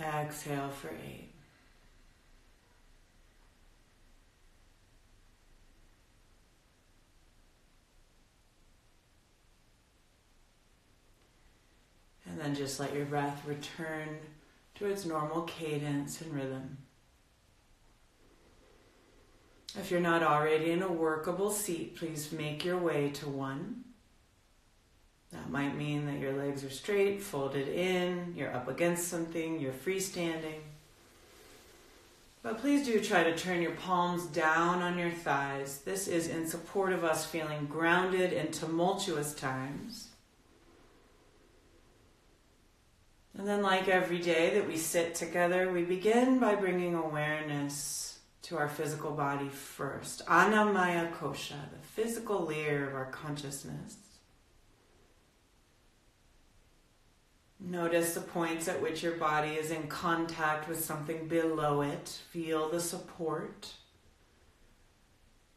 Exhale 0.00 0.68
for 0.68 0.90
eight. 0.90 1.27
And 12.28 12.40
then 12.40 12.54
just 12.54 12.78
let 12.78 12.94
your 12.94 13.06
breath 13.06 13.42
return 13.46 14.18
to 14.76 14.86
its 14.86 15.04
normal 15.04 15.42
cadence 15.42 16.20
and 16.20 16.34
rhythm. 16.34 16.78
If 19.78 19.90
you're 19.90 20.00
not 20.00 20.22
already 20.22 20.70
in 20.70 20.82
a 20.82 20.92
workable 20.92 21.50
seat, 21.50 21.96
please 21.96 22.32
make 22.32 22.64
your 22.64 22.78
way 22.78 23.10
to 23.10 23.28
one. 23.28 23.84
That 25.32 25.50
might 25.50 25.76
mean 25.76 26.06
that 26.06 26.18
your 26.18 26.32
legs 26.32 26.64
are 26.64 26.70
straight, 26.70 27.22
folded 27.22 27.68
in, 27.68 28.34
you're 28.36 28.54
up 28.54 28.68
against 28.68 29.08
something, 29.08 29.60
you're 29.60 29.72
freestanding. 29.72 30.60
But 32.42 32.58
please 32.58 32.86
do 32.86 33.00
try 33.00 33.24
to 33.24 33.36
turn 33.36 33.60
your 33.60 33.72
palms 33.72 34.24
down 34.26 34.80
on 34.80 34.96
your 34.96 35.10
thighs. 35.10 35.78
This 35.78 36.08
is 36.08 36.28
in 36.28 36.46
support 36.46 36.92
of 36.92 37.04
us 37.04 37.26
feeling 37.26 37.66
grounded 37.66 38.32
in 38.32 38.52
tumultuous 38.52 39.34
times. 39.34 40.08
And 43.38 43.46
then, 43.46 43.62
like 43.62 43.86
every 43.86 44.18
day 44.18 44.54
that 44.54 44.66
we 44.66 44.76
sit 44.76 45.14
together, 45.14 45.70
we 45.70 45.84
begin 45.84 46.40
by 46.40 46.56
bringing 46.56 46.96
awareness 46.96 48.18
to 48.42 48.56
our 48.56 48.68
physical 48.68 49.12
body 49.12 49.48
first. 49.48 50.26
Annamaya 50.26 51.12
Kosha, 51.12 51.70
the 51.70 51.78
physical 51.78 52.46
layer 52.46 52.88
of 52.88 52.94
our 52.96 53.06
consciousness. 53.12 53.96
Notice 57.60 58.14
the 58.14 58.22
points 58.22 58.66
at 58.66 58.82
which 58.82 59.04
your 59.04 59.14
body 59.14 59.50
is 59.50 59.70
in 59.70 59.86
contact 59.86 60.68
with 60.68 60.84
something 60.84 61.28
below 61.28 61.82
it. 61.82 62.20
Feel 62.30 62.68
the 62.68 62.80
support. 62.80 63.72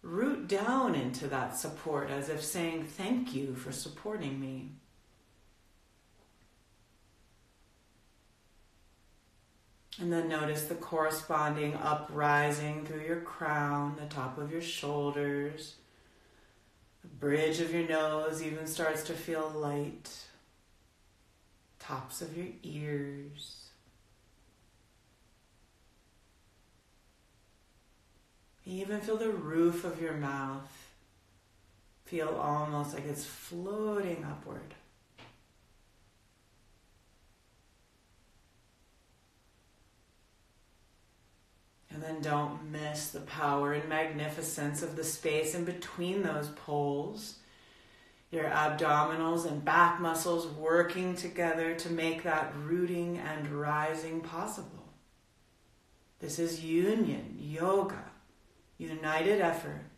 Root 0.04 0.48
down 0.48 0.94
into 0.94 1.28
that 1.28 1.58
support 1.58 2.12
as 2.12 2.30
if 2.30 2.44
saying, 2.44 2.86
Thank 2.86 3.34
you 3.34 3.56
for 3.56 3.72
supporting 3.72 4.40
me. 4.40 4.81
And 10.00 10.12
then 10.12 10.30
notice 10.30 10.66
the 10.66 10.76
corresponding 10.76 11.76
uprising 11.76 12.86
through 12.86 13.02
your 13.02 13.22
crown, 13.22 13.98
the 14.00 14.14
top 14.14 14.38
of 14.38 14.52
your 14.52 14.62
shoulders. 14.62 15.76
The 17.02 17.08
bridge 17.08 17.60
of 17.60 17.74
your 17.74 17.88
nose 17.88 18.42
even 18.42 18.68
starts 18.68 19.04
to 19.04 19.14
feel 19.14 19.50
light. 19.50 20.10
Tops 21.80 22.22
of 22.22 22.38
your 22.38 22.48
ears. 22.64 23.62
You 28.64 28.82
Even 28.82 29.02
feel 29.02 29.18
the 29.18 29.30
roof 29.30 29.84
of 29.84 30.02
your 30.02 30.14
mouth. 30.14 30.72
Feel 32.06 32.30
almost 32.30 32.94
like 32.94 33.06
it's 33.06 33.26
floating 33.26 34.24
upward. 34.24 34.76
And 41.94 42.02
then 42.02 42.22
don't 42.22 42.72
miss 42.72 43.10
the 43.10 43.20
power 43.22 43.74
and 43.74 43.88
magnificence 43.90 44.82
of 44.82 44.96
the 44.96 45.04
space 45.04 45.54
in 45.54 45.66
between 45.66 46.24
those 46.24 46.48
poles. 46.50 47.40
Your 48.32 48.46
abdominals 48.46 49.46
and 49.46 49.64
back 49.64 50.00
muscles 50.00 50.48
working 50.48 51.16
together 51.16 51.76
to 51.76 51.90
make 51.90 52.24
that 52.24 52.54
rooting 52.56 53.18
and 53.18 53.48
rising 53.50 54.22
possible. 54.22 54.86
This 56.20 56.40
is 56.40 56.64
union, 56.64 57.36
yoga, 57.38 58.06
united 58.78 59.42
effort. 59.42 59.91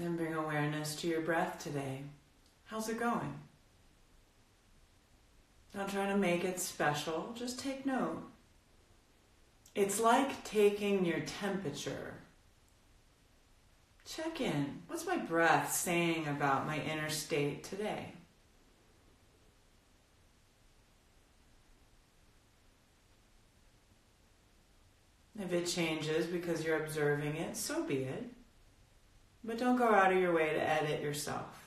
And 0.00 0.08
then 0.08 0.16
bring 0.16 0.34
awareness 0.34 0.96
to 0.96 1.08
your 1.08 1.20
breath 1.20 1.62
today. 1.62 2.00
How's 2.64 2.88
it 2.88 2.98
going? 2.98 3.38
Don't 5.76 5.90
try 5.90 6.06
to 6.06 6.16
make 6.16 6.42
it 6.42 6.58
special, 6.58 7.34
just 7.36 7.60
take 7.60 7.84
note. 7.84 8.22
It's 9.74 10.00
like 10.00 10.42
taking 10.42 11.04
your 11.04 11.20
temperature. 11.20 12.14
Check 14.08 14.40
in. 14.40 14.80
What's 14.86 15.06
my 15.06 15.18
breath 15.18 15.70
saying 15.70 16.26
about 16.28 16.66
my 16.66 16.78
inner 16.78 17.10
state 17.10 17.62
today? 17.62 18.14
If 25.38 25.52
it 25.52 25.66
changes 25.66 26.26
because 26.26 26.64
you're 26.64 26.82
observing 26.82 27.36
it, 27.36 27.54
so 27.54 27.84
be 27.84 27.96
it. 27.96 28.30
But 29.42 29.58
don't 29.58 29.76
go 29.76 29.88
out 29.88 30.12
of 30.12 30.18
your 30.18 30.32
way 30.34 30.50
to 30.50 30.60
edit 30.60 31.00
yourself. 31.02 31.60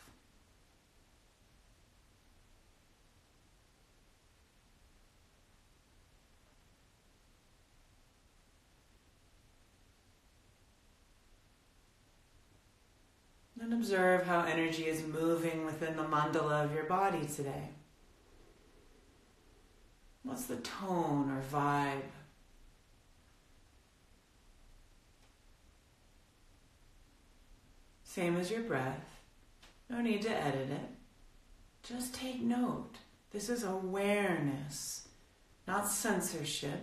And 13.59 13.73
observe 13.73 14.25
how 14.25 14.41
energy 14.41 14.87
is 14.87 15.07
moving 15.07 15.65
within 15.65 15.95
the 15.95 16.03
mandala 16.03 16.65
of 16.65 16.73
your 16.73 16.83
body 16.83 17.25
today. 17.25 17.69
What's 20.23 20.45
the 20.45 20.57
tone 20.57 21.31
or 21.31 21.41
vibe? 21.49 22.01
Same 28.13 28.37
as 28.37 28.51
your 28.51 28.61
breath. 28.61 29.19
No 29.89 29.99
need 29.99 30.21
to 30.21 30.29
edit 30.29 30.69
it. 30.69 30.89
Just 31.81 32.13
take 32.13 32.39
note. 32.43 32.91
This 33.31 33.49
is 33.49 33.63
awareness, 33.63 35.07
not 35.67 35.89
censorship. 35.89 36.79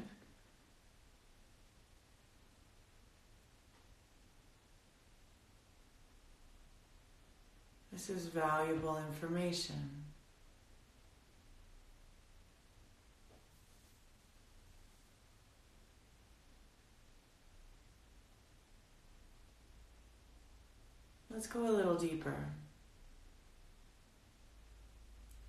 This 7.93 8.11
is 8.11 8.27
valuable 8.27 8.99
information. 8.99 10.00
Let's 21.33 21.47
go 21.47 21.69
a 21.69 21.71
little 21.71 21.95
deeper. 21.95 22.35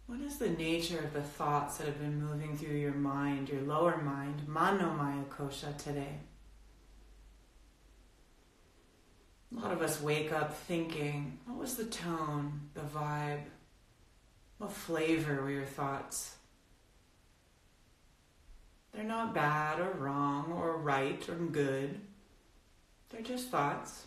What 0.06 0.22
is 0.22 0.38
the 0.38 0.50
nature 0.50 1.00
of 1.00 1.14
the 1.14 1.22
thoughts 1.22 1.78
that 1.78 1.88
have 1.88 2.00
been 2.00 2.24
moving 2.24 2.56
through 2.56 2.76
your 2.76 2.94
mind, 2.94 3.50
your 3.50 3.62
lower 3.62 3.98
mind, 3.98 4.44
Manomaya 4.48 5.26
Kosha 5.26 5.76
today? 5.78 6.20
A 9.52 9.60
lot 9.60 9.72
of 9.72 9.82
us 9.82 10.02
wake 10.02 10.32
up 10.32 10.56
thinking, 10.56 11.40
what 11.46 11.58
was 11.58 11.76
the 11.76 11.86
tone, 11.86 12.70
the 12.74 12.82
vibe? 12.82 13.44
What 14.60 14.72
flavor 14.72 15.42
were 15.42 15.50
your 15.50 15.66
thoughts? 15.66 16.36
They're 18.94 19.04
not 19.04 19.34
bad 19.34 19.80
or 19.80 19.92
wrong 19.92 20.52
or 20.52 20.78
right 20.78 21.28
or 21.28 21.36
good. 21.36 22.00
They're 23.10 23.22
just 23.22 23.50
thoughts. 23.50 24.06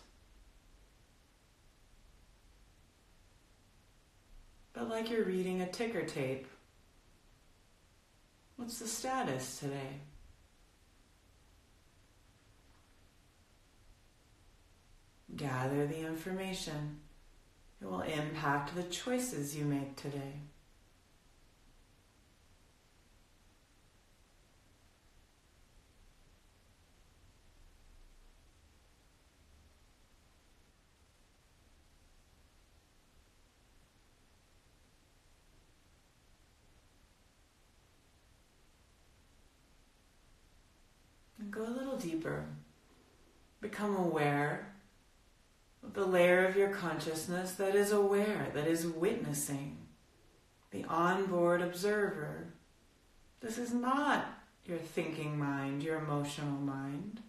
But 4.75 4.89
like 4.89 5.09
you're 5.09 5.23
reading 5.23 5.61
a 5.61 5.67
ticker 5.67 6.03
tape. 6.03 6.45
What's 8.57 8.79
the 8.79 8.87
status 8.87 9.59
today? 9.59 9.99
Gather 15.35 15.87
the 15.87 16.05
information. 16.05 16.99
It 17.81 17.85
will 17.85 18.01
impact 18.01 18.75
the 18.75 18.83
choices 18.83 19.55
you 19.55 19.65
make 19.65 19.95
today. 19.95 20.33
go 41.55 41.63
a 41.63 41.71
little 41.71 41.97
deeper. 42.25 42.45
Become 43.61 43.95
aware 43.95 44.73
of 45.83 45.93
the 45.93 46.05
layer 46.05 46.45
of 46.45 46.55
your 46.55 46.69
consciousness 46.69 47.53
that 47.53 47.75
is 47.75 47.91
aware, 47.91 48.51
that 48.53 48.67
is 48.67 48.85
witnessing, 48.85 49.77
the 50.71 50.83
onboard 50.85 51.61
observer. 51.61 52.47
This 53.41 53.57
is 53.57 53.73
not 53.73 54.25
your 54.65 54.77
thinking 54.77 55.37
mind, 55.37 55.83
your 55.83 55.97
emotional 55.97 56.59
mind. 56.59 57.21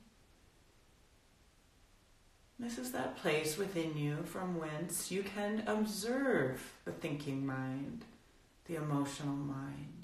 This 2.59 2.79
is 2.79 2.93
that 2.93 3.19
place 3.19 3.59
within 3.59 3.99
you 3.99 4.23
from 4.25 4.59
whence 4.59 5.11
you 5.11 5.23
can 5.23 5.63
observe 5.67 6.73
the 6.87 6.93
thinking 6.93 7.45
mind, 7.45 8.05
the 8.67 8.77
emotional 8.77 9.37
mind. 9.37 9.96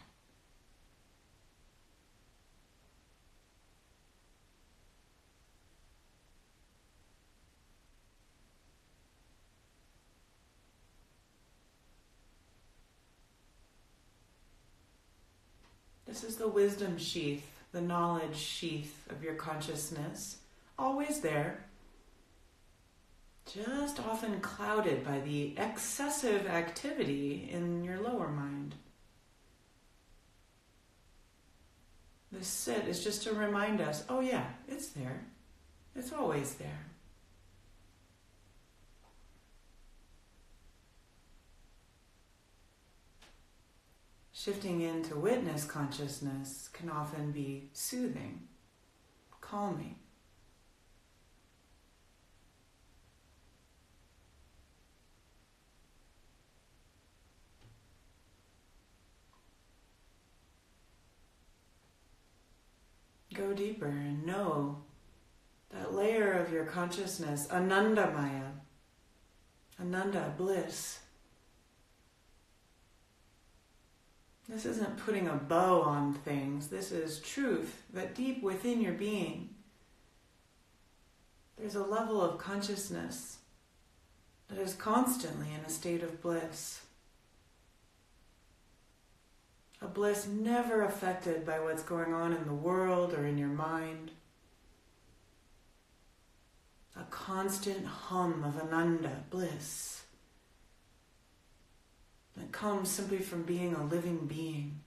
This 16.13 16.25
is 16.25 16.37
the 16.37 16.47
wisdom 16.47 16.99
sheath, 16.99 17.51
the 17.73 17.81
knowledge 17.81 18.37
sheath 18.37 19.09
of 19.09 19.25
your 19.25 19.33
consciousness, 19.33 20.37
always 20.79 21.21
there, 21.21 21.65
just 23.51 23.99
often 23.99 24.39
clouded 24.41 25.07
by 25.07 25.21
the 25.21 25.55
excessive 25.57 26.47
activity 26.47 27.49
in 27.51 27.83
your 27.83 27.99
lower 27.99 28.29
mind. 28.29 28.75
This 32.31 32.47
sit 32.47 32.87
is 32.87 33.03
just 33.03 33.23
to 33.23 33.33
remind 33.33 33.81
us 33.81 34.05
oh, 34.11 34.21
yeah, 34.21 34.45
it's 34.69 34.89
there, 34.89 35.25
it's 35.97 36.13
always 36.13 36.57
there. 36.57 36.92
Shifting 44.45 44.81
into 44.81 45.15
witness 45.15 45.65
consciousness 45.65 46.69
can 46.73 46.91
often 46.91 47.31
be 47.31 47.69
soothing, 47.75 48.49
calming. 49.41 49.95
Go 63.33 63.53
deeper 63.53 63.87
and 63.87 64.27
know 64.27 64.83
that 65.71 65.95
layer 65.95 66.33
of 66.33 66.53
your 66.53 66.65
consciousness, 66.65 67.47
Anandamaya, 67.47 68.55
Ananda, 69.81 70.35
bliss, 70.37 70.99
This 74.49 74.67
isn't 74.67 74.99
putting 74.99 75.29
a 75.29 75.35
bow 75.35 75.83
on 75.83 76.15
things. 76.15 76.69
This 76.69 76.93
is 76.93 77.21
truth 77.21 77.83
that 77.93 78.15
deep 78.15 78.43
within 78.43 78.81
your 78.81 78.93
being, 78.93 79.51
there's 81.57 81.75
a 81.77 81.85
level 81.85 82.21
of 82.21 82.39
consciousness 82.39 83.39
that 84.49 84.59
is 84.59 84.75
constantly 84.75 85.49
in 85.53 85.65
a 85.65 85.71
state 85.71 86.03
of 86.03 86.21
bliss. 86.21 86.83
A 89.81 89.87
bliss 89.87 90.27
never 90.27 90.83
affected 90.83 91.47
by 91.47 91.59
what's 91.59 91.83
going 91.83 92.13
on 92.13 92.33
in 92.33 92.45
the 92.47 92.53
world 92.53 93.15
or 93.15 93.27
in 93.27 93.39
your 93.39 93.49
mind. 93.49 94.11
A 96.97 97.05
constant 97.05 97.87
hum 97.87 98.45
of 98.45 98.61
ananda, 98.61 99.25
bliss 99.31 100.02
that 102.37 102.53
comes 102.53 102.91
simply 102.91 103.19
from 103.19 103.43
being 103.43 103.75
a 103.75 103.85
living 103.85 104.27
being. 104.27 104.81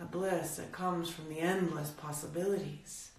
A 0.00 0.04
bliss 0.04 0.56
that 0.56 0.72
comes 0.72 1.08
from 1.08 1.28
the 1.28 1.40
endless 1.40 1.90
possibilities. 1.90 3.12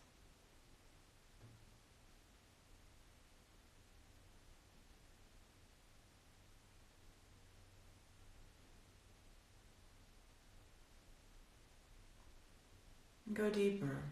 Go 13.33 13.49
deeper. 13.49 14.03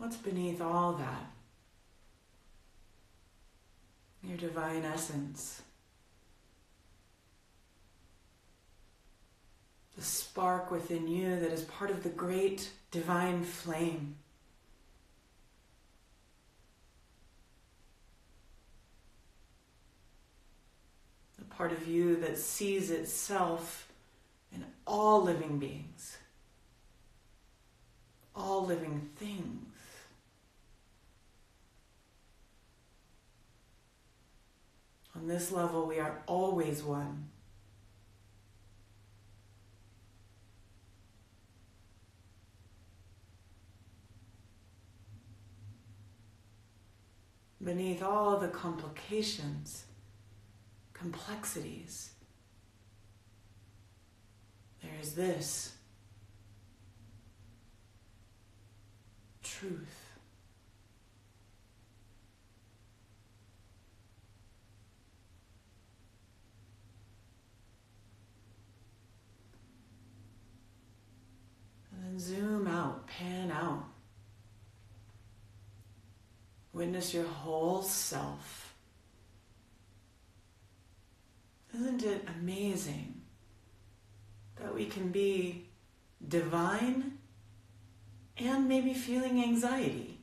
What's 0.00 0.16
beneath 0.16 0.62
all 0.62 0.94
that? 0.94 1.30
Your 4.22 4.38
divine 4.38 4.82
essence. 4.82 5.60
The 9.98 10.02
spark 10.02 10.70
within 10.70 11.06
you 11.06 11.38
that 11.38 11.52
is 11.52 11.64
part 11.64 11.90
of 11.90 12.02
the 12.02 12.08
great 12.08 12.70
divine 12.90 13.44
flame. 13.44 14.16
The 21.38 21.44
part 21.44 21.72
of 21.72 21.86
you 21.86 22.16
that 22.20 22.38
sees 22.38 22.90
itself 22.90 23.86
in 24.50 24.64
all 24.86 25.22
living 25.22 25.58
beings, 25.58 26.16
all 28.34 28.64
living 28.64 29.10
things. 29.16 29.69
On 35.20 35.28
this 35.28 35.52
level, 35.52 35.86
we 35.86 35.98
are 35.98 36.22
always 36.26 36.82
one. 36.82 37.28
Beneath 47.62 48.02
all 48.02 48.38
the 48.38 48.48
complications, 48.48 49.84
complexities, 50.94 52.12
there 54.82 54.92
is 55.02 55.14
this 55.14 55.74
truth. 59.42 59.99
Zoom 72.18 72.66
out, 72.66 73.06
pan 73.06 73.50
out. 73.50 73.84
Witness 76.72 77.12
your 77.12 77.26
whole 77.26 77.82
self. 77.82 78.74
Isn't 81.74 82.02
it 82.02 82.26
amazing 82.40 83.20
that 84.56 84.74
we 84.74 84.86
can 84.86 85.08
be 85.08 85.66
divine 86.26 87.18
and 88.36 88.68
maybe 88.68 88.94
feeling 88.94 89.42
anxiety? 89.42 90.18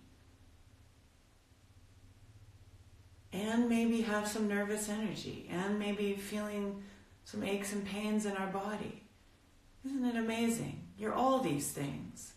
And 3.33 3.69
maybe 3.69 4.01
have 4.01 4.27
some 4.27 4.47
nervous 4.47 4.89
energy, 4.89 5.47
and 5.51 5.77
maybe 5.77 6.15
feeling 6.15 6.81
some 7.23 7.43
aches 7.43 7.73
and 7.73 7.85
pains 7.85 8.25
in 8.25 8.31
our 8.31 8.47
body. 8.47 9.03
Isn't 9.85 10.05
it 10.05 10.15
amazing? 10.15 10.86
You're 10.97 11.13
all 11.13 11.39
these 11.39 11.71
things. 11.71 12.33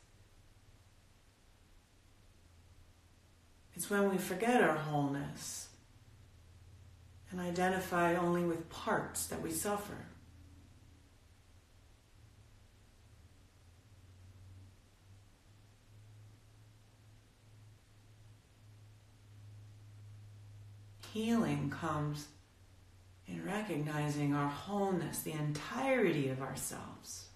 It's 3.75 3.89
when 3.89 4.11
we 4.11 4.19
forget 4.19 4.63
our 4.63 4.77
wholeness 4.77 5.69
and 7.31 7.41
identify 7.41 8.17
only 8.17 8.43
with 8.45 8.69
parts 8.69 9.27
that 9.29 9.41
we 9.41 9.51
suffer. 9.51 10.07
Healing 21.15 21.71
comes 21.71 22.27
in 23.27 23.45
recognizing 23.45 24.35
our 24.35 24.49
wholeness, 24.49 25.21
the 25.21 25.33
entirety 25.33 26.29
of 26.29 26.43
ourselves. 26.43 27.30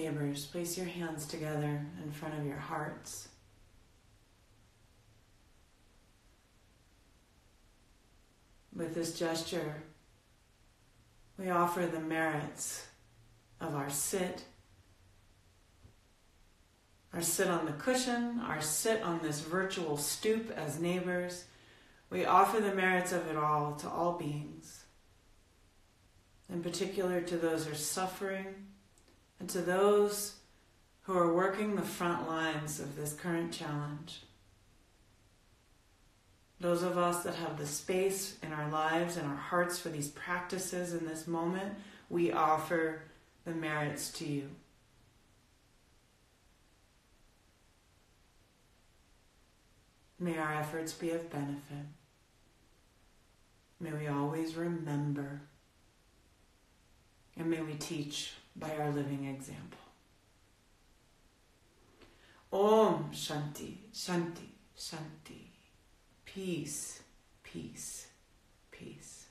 Neighbors, 0.00 0.46
place 0.46 0.78
your 0.78 0.86
hands 0.86 1.26
together 1.26 1.84
in 2.02 2.10
front 2.10 2.38
of 2.38 2.46
your 2.46 2.56
hearts. 2.56 3.28
With 8.74 8.94
this 8.94 9.18
gesture, 9.18 9.82
we 11.38 11.50
offer 11.50 11.84
the 11.84 12.00
merits 12.00 12.86
of 13.60 13.74
our 13.74 13.90
sit, 13.90 14.44
our 17.12 17.20
sit 17.20 17.48
on 17.48 17.66
the 17.66 17.72
cushion, 17.72 18.40
our 18.42 18.62
sit 18.62 19.02
on 19.02 19.20
this 19.22 19.40
virtual 19.40 19.98
stoop 19.98 20.50
as 20.56 20.80
neighbors. 20.80 21.44
We 22.08 22.24
offer 22.24 22.58
the 22.58 22.74
merits 22.74 23.12
of 23.12 23.28
it 23.28 23.36
all 23.36 23.74
to 23.74 23.88
all 23.90 24.14
beings, 24.14 24.84
in 26.48 26.62
particular 26.62 27.20
to 27.20 27.36
those 27.36 27.66
who 27.66 27.72
are 27.72 27.74
suffering 27.74 28.69
and 29.40 29.48
to 29.48 29.62
those 29.62 30.34
who 31.02 31.16
are 31.18 31.32
working 31.32 31.74
the 31.74 31.82
front 31.82 32.28
lines 32.28 32.78
of 32.78 32.94
this 32.94 33.14
current 33.14 33.52
challenge. 33.52 34.22
Those 36.60 36.82
of 36.82 36.98
us 36.98 37.24
that 37.24 37.34
have 37.36 37.58
the 37.58 37.66
space 37.66 38.36
in 38.42 38.52
our 38.52 38.70
lives 38.70 39.16
and 39.16 39.26
our 39.26 39.34
hearts 39.34 39.78
for 39.78 39.88
these 39.88 40.08
practices 40.08 40.92
in 40.92 41.06
this 41.06 41.26
moment, 41.26 41.74
we 42.10 42.30
offer 42.30 43.00
the 43.46 43.52
merits 43.52 44.10
to 44.12 44.26
you. 44.26 44.50
May 50.18 50.36
our 50.36 50.52
efforts 50.52 50.92
be 50.92 51.12
of 51.12 51.30
benefit. 51.30 51.86
May 53.80 53.92
we 53.92 54.06
always 54.08 54.54
remember. 54.54 55.40
And 57.38 57.48
may 57.48 57.62
we 57.62 57.72
teach 57.72 58.34
by 58.56 58.70
our 58.78 58.90
living 58.90 59.26
example. 59.26 59.78
Om 62.52 63.10
Shanti, 63.12 63.76
Shanti, 63.92 64.48
Shanti. 64.76 65.46
Peace, 66.24 67.00
peace, 67.42 68.08
peace. 68.70 69.26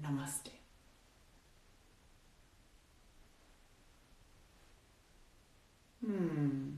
Namaste. 0.00 0.50
Hmm. 6.04 6.70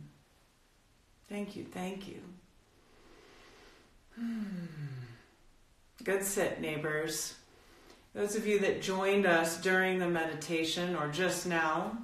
Thank 1.28 1.56
you, 1.56 1.64
thank 1.64 2.06
you. 2.08 2.20
Hmm. 4.14 4.66
Good 6.04 6.22
sit, 6.22 6.60
neighbors. 6.60 7.34
Those 8.14 8.36
of 8.36 8.46
you 8.46 8.60
that 8.60 8.80
joined 8.80 9.26
us 9.26 9.60
during 9.60 9.98
the 9.98 10.06
meditation 10.06 10.94
or 10.94 11.08
just 11.08 11.46
now, 11.46 11.98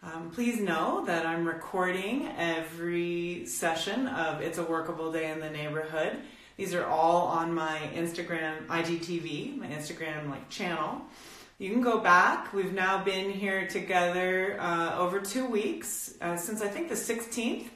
um, 0.00 0.30
please 0.30 0.60
know 0.60 1.04
that 1.06 1.26
I'm 1.26 1.44
recording 1.44 2.28
every 2.38 3.46
session 3.46 4.06
of 4.06 4.40
It's 4.40 4.58
a 4.58 4.62
Workable 4.62 5.10
Day 5.10 5.28
in 5.28 5.40
the 5.40 5.50
Neighborhood. 5.50 6.18
These 6.56 6.72
are 6.72 6.86
all 6.86 7.26
on 7.26 7.52
my 7.52 7.80
Instagram, 7.96 8.64
IGTV, 8.68 9.58
my 9.58 9.66
Instagram 9.66 10.30
like 10.30 10.48
channel. 10.50 11.00
You 11.58 11.72
can 11.72 11.82
go 11.82 11.98
back. 11.98 12.52
We've 12.52 12.72
now 12.72 13.02
been 13.02 13.32
here 13.32 13.66
together 13.66 14.56
uh, 14.60 14.96
over 14.98 15.18
two 15.18 15.46
weeks 15.46 16.14
uh, 16.20 16.36
since 16.36 16.62
I 16.62 16.68
think 16.68 16.88
the 16.88 16.94
16th. 16.94 17.66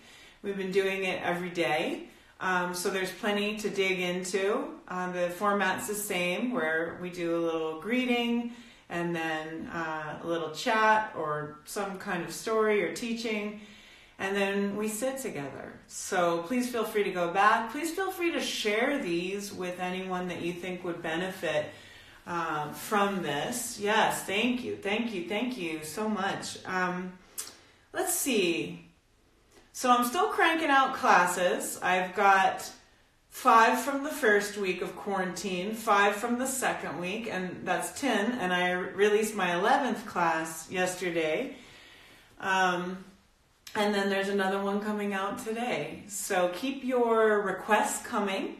We've 0.44 0.56
been 0.56 0.70
doing 0.70 1.06
it 1.06 1.20
every 1.24 1.50
day. 1.50 2.08
Um, 2.40 2.75
so 2.75 2.90
there's 2.90 3.12
plenty 3.12 3.57
to 3.59 3.70
dig 3.70 4.01
into. 4.01 4.68
Um, 4.88 5.12
the 5.12 5.31
format's 5.31 5.87
the 5.87 5.94
same, 5.94 6.53
where 6.53 6.99
we 7.01 7.11
do 7.11 7.37
a 7.37 7.38
little 7.38 7.81
greeting 7.81 8.53
and 8.90 9.14
then 9.14 9.66
uh, 9.73 10.18
a 10.23 10.27
little 10.27 10.51
chat 10.51 11.12
or 11.16 11.59
some 11.64 11.99
kind 11.99 12.23
of 12.23 12.33
story 12.33 12.83
or 12.85 12.92
teaching, 12.92 13.61
and 14.18 14.37
then 14.37 14.77
we 14.77 14.88
sit 14.88 15.18
together. 15.18 15.73
So 15.88 16.42
please 16.42 16.70
feel 16.70 16.85
free 16.85 17.05
to 17.05 17.11
go 17.11 17.33
back. 17.33 17.73
Please 17.73 17.90
feel 17.90 18.11
free 18.11 18.33
to 18.33 18.40
share 18.40 19.03
these 19.03 19.53
with 19.53 19.81
anyone 19.81 20.29
that 20.29 20.42
you 20.42 20.53
think 20.53 20.85
would 20.85 21.03
benefit 21.03 21.66
uh, 22.27 22.73
from 22.73 23.23
this. 23.23 23.79
Yes, 23.81 24.23
thank 24.25 24.62
you, 24.62 24.77
thank 24.77 25.12
you, 25.14 25.29
thank 25.29 25.57
you 25.57 25.83
so 25.83 26.09
much. 26.09 26.59
Um, 26.66 27.12
let's 27.92 28.12
see. 28.14 28.84
So 29.76 29.90
I'm 29.90 30.04
still 30.04 30.28
cranking 30.28 30.70
out 30.70 30.94
classes. 30.94 31.80
I've 31.82 32.14
got 32.14 32.70
five 33.28 33.80
from 33.80 34.04
the 34.04 34.08
first 34.08 34.56
week 34.56 34.82
of 34.82 34.94
quarantine, 34.94 35.74
five 35.74 36.14
from 36.14 36.38
the 36.38 36.46
second 36.46 37.00
week, 37.00 37.26
and 37.28 37.62
that's 37.64 38.00
10. 38.00 38.38
And 38.38 38.55
I 38.55 38.70
released 38.70 39.34
my 39.34 39.49
11th 39.49 40.07
class 40.07 40.70
yesterday. 40.70 41.57
Um, 42.38 43.05
and 43.74 43.92
then 43.92 44.11
there's 44.11 44.28
another 44.28 44.62
one 44.62 44.80
coming 44.80 45.12
out 45.12 45.44
today. 45.44 46.05
So 46.07 46.53
keep 46.55 46.84
your 46.84 47.40
requests 47.40 48.07
coming. 48.07 48.59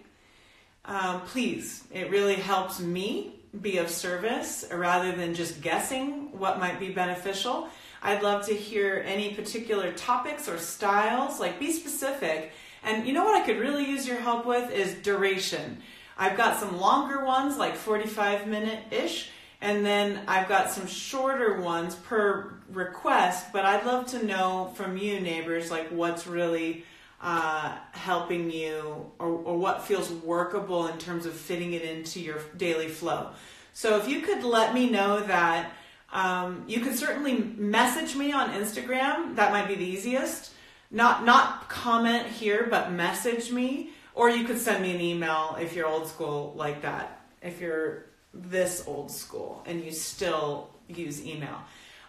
Um, 0.85 1.21
please, 1.27 1.85
it 1.93 2.11
really 2.11 2.35
helps 2.35 2.81
me 2.81 3.37
be 3.61 3.79
of 3.79 3.89
service 3.89 4.65
rather 4.73 5.13
than 5.13 5.35
just 5.35 5.63
guessing 5.63 6.37
what 6.37 6.59
might 6.59 6.81
be 6.81 6.89
beneficial. 6.89 7.69
I'd 8.05 8.23
love 8.23 8.45
to 8.47 8.55
hear 8.55 9.03
any 9.07 9.35
particular 9.35 9.91
topics 9.93 10.47
or 10.47 10.59
styles, 10.59 11.41
like 11.41 11.59
be 11.59 11.73
specific. 11.73 12.53
And 12.85 13.07
you 13.07 13.15
know 13.15 13.25
what 13.25 13.35
I 13.35 13.47
could 13.47 13.59
really 13.59 13.89
use 13.89 14.07
your 14.07 14.21
help 14.21 14.45
with 14.45 14.71
is 14.71 14.95
duration. 14.97 15.79
I've 16.19 16.37
got 16.37 16.61
some 16.61 16.79
longer 16.79 17.25
ones, 17.25 17.57
like 17.57 17.75
45 17.75 18.47
minute 18.47 18.81
ish, 18.91 19.31
and 19.63 19.87
then 19.87 20.21
I've 20.29 20.49
got 20.49 20.71
some 20.71 20.87
shorter 20.87 21.63
ones 21.63 21.95
per 21.95 22.53
request, 22.71 23.47
but 23.55 23.65
I'd 23.65 23.87
love 23.87 24.07
to 24.09 24.25
know 24.25 24.73
from 24.75 24.99
you, 24.99 25.19
neighbors, 25.21 25.71
like 25.71 25.89
what's 25.89 26.27
really 26.27 26.85
uh, 27.23 27.75
helping 27.93 28.51
you 28.51 29.11
or, 29.19 29.29
or 29.29 29.57
what 29.57 29.83
feels 29.83 30.11
workable 30.11 30.89
in 30.89 30.99
terms 30.99 31.25
of 31.25 31.33
fitting 31.33 31.73
it 31.73 31.81
into 31.81 32.21
your 32.21 32.39
daily 32.59 32.89
flow. 32.89 33.31
So 33.73 33.97
if 33.97 34.07
you 34.07 34.21
could 34.21 34.45
let 34.45 34.75
me 34.75 34.91
know 34.91 35.21
that 35.21 35.73
um, 36.15 36.65
you 36.69 36.81
can 36.81 36.97
certainly 36.97 37.39
message 37.57 38.15
me 38.15 38.33
on 38.33 38.51
Instagram. 38.51 39.35
That 39.35 39.51
might 39.51 39.67
be 39.67 39.75
the 39.75 39.85
easiest. 39.85 40.53
Not 40.91 41.25
not 41.25 41.69
comment 41.69 42.29
here, 42.29 42.69
but 42.71 42.93
message 42.93 43.51
me, 43.51 43.91
or 44.15 44.31
you 44.31 44.45
could 44.45 44.59
send 44.59 44.83
me 44.83 44.95
an 44.95 45.01
email 45.01 45.57
if 45.61 45.75
you're 45.75 45.89
old 45.89 46.07
school 46.07 46.55
like 46.57 46.83
that. 46.83 47.21
If 47.43 47.61
you're 47.61 48.07
this 48.33 48.85
old 48.87 49.11
school 49.11 49.63
and 49.67 49.85
you 49.85 49.91
still 49.91 50.71
use 50.89 51.25
email. 51.25 51.59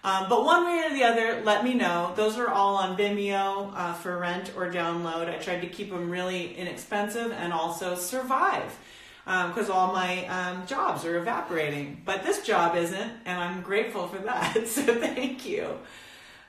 Um, 0.03 0.29
but 0.29 0.45
one 0.45 0.65
way 0.65 0.83
or 0.85 0.93
the 0.93 1.03
other, 1.03 1.41
let 1.43 1.63
me 1.63 1.73
know. 1.73 2.13
Those 2.15 2.37
are 2.37 2.49
all 2.49 2.75
on 2.75 2.95
Vimeo 2.95 3.71
uh, 3.75 3.93
for 3.93 4.19
rent 4.19 4.51
or 4.55 4.71
download. 4.71 5.27
I 5.27 5.39
tried 5.39 5.61
to 5.61 5.67
keep 5.67 5.89
them 5.89 6.11
really 6.11 6.55
inexpensive 6.55 7.31
and 7.31 7.51
also 7.51 7.95
survive 7.95 8.77
because 9.25 9.69
um, 9.69 9.75
all 9.75 9.91
my 9.91 10.25
um, 10.27 10.67
jobs 10.67 11.03
are 11.03 11.17
evaporating. 11.17 12.01
But 12.05 12.23
this 12.23 12.43
job 12.43 12.75
isn't, 12.75 13.11
and 13.25 13.39
I'm 13.39 13.61
grateful 13.61 14.07
for 14.07 14.19
that. 14.19 14.67
So 14.67 14.81
thank 14.81 15.45
you. 15.47 15.79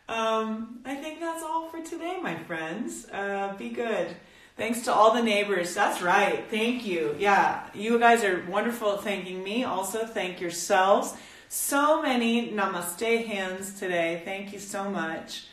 Um, 0.09 0.81
I 0.85 0.95
think 0.95 1.19
that's 1.21 1.43
all 1.43 1.69
for 1.69 1.83
today, 1.83 2.19
my 2.23 2.37
friends. 2.37 3.09
Uh, 3.11 3.55
be 3.59 3.71
good. 3.71 4.09
Thanks 4.57 4.83
to 4.83 4.93
all 4.93 5.13
the 5.13 5.23
neighbors. 5.23 5.75
That's 5.75 6.01
right. 6.01 6.45
Thank 6.51 6.87
you. 6.87 7.17
Yeah, 7.19 7.69
you 7.75 7.99
guys 7.99 8.25
are 8.25 8.45
wonderful 8.49 8.93
at 8.95 9.03
thanking 9.03 9.43
me. 9.43 9.65
Also, 9.65 10.07
thank 10.07 10.41
yourselves. 10.41 11.15
So 11.49 12.03
many 12.03 12.53
namaste 12.53 13.27
hands 13.27 13.79
today. 13.79 14.23
Thank 14.25 14.53
you 14.53 14.59
so 14.59 14.91
much. 14.91 15.47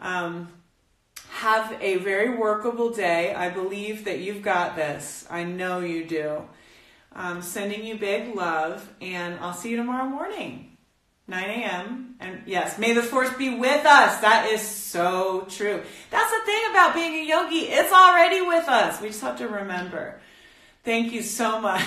Um, 0.00 0.48
have 1.28 1.76
a 1.80 1.96
very 1.96 2.36
workable 2.36 2.90
day. 2.90 3.34
I 3.34 3.50
believe 3.50 4.04
that 4.04 4.20
you've 4.20 4.42
got 4.42 4.76
this. 4.76 5.26
I 5.30 5.44
know 5.44 5.80
you 5.80 6.04
do. 6.04 6.42
Um, 7.18 7.40
sending 7.40 7.82
you 7.86 7.96
big 7.96 8.34
love, 8.34 8.86
and 9.00 9.40
I'll 9.40 9.54
see 9.54 9.70
you 9.70 9.78
tomorrow 9.78 10.06
morning, 10.06 10.76
9 11.26 11.44
a.m. 11.44 12.14
And 12.20 12.42
yes, 12.44 12.78
may 12.78 12.92
the 12.92 13.02
force 13.02 13.32
be 13.38 13.56
with 13.58 13.86
us. 13.86 14.20
That 14.20 14.50
is 14.50 14.60
so 14.60 15.46
true. 15.48 15.82
That's 16.10 16.30
the 16.30 16.44
thing 16.44 16.62
about 16.70 16.92
being 16.92 17.14
a 17.14 17.26
yogi, 17.26 17.70
it's 17.70 17.90
already 17.90 18.42
with 18.42 18.68
us. 18.68 19.00
We 19.00 19.08
just 19.08 19.22
have 19.22 19.38
to 19.38 19.48
remember. 19.48 20.20
Thank 20.84 21.14
you 21.14 21.22
so 21.22 21.58
much. 21.58 21.82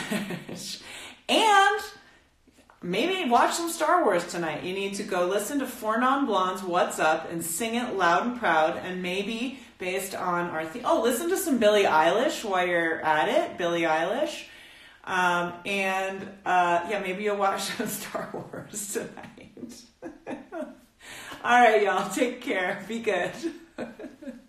and 1.29 1.79
maybe 2.81 3.29
watch 3.29 3.53
some 3.53 3.69
Star 3.69 4.03
Wars 4.03 4.25
tonight. 4.25 4.63
You 4.63 4.73
need 4.73 4.95
to 4.95 5.03
go 5.03 5.27
listen 5.27 5.59
to 5.59 5.67
Four 5.67 5.99
Non 5.99 6.25
Blondes 6.25 6.63
What's 6.63 6.97
Up 6.97 7.31
and 7.31 7.45
sing 7.45 7.75
it 7.75 7.93
loud 7.93 8.25
and 8.25 8.39
proud 8.39 8.77
and 8.77 9.03
maybe 9.03 9.59
based 9.77 10.15
on 10.15 10.49
our 10.49 10.65
theme. 10.65 10.81
Oh, 10.85 11.03
listen 11.03 11.29
to 11.29 11.37
some 11.37 11.59
Billie 11.59 11.83
Eilish 11.83 12.43
while 12.43 12.65
you're 12.65 12.99
at 13.01 13.29
it. 13.29 13.59
Billie 13.59 13.83
Eilish. 13.83 14.45
Um, 15.09 15.53
and 15.65 16.21
uh, 16.45 16.85
yeah, 16.87 16.99
maybe 16.99 17.23
you'll 17.23 17.37
watch 17.37 17.63
some 17.63 17.87
Star 17.87 18.29
Wars 18.31 18.93
tonight. 18.93 19.81
All 21.43 21.61
right, 21.61 21.81
y'all. 21.81 22.09
Take 22.11 22.41
care. 22.41 22.85
Be 22.87 22.99
good. 22.99 23.31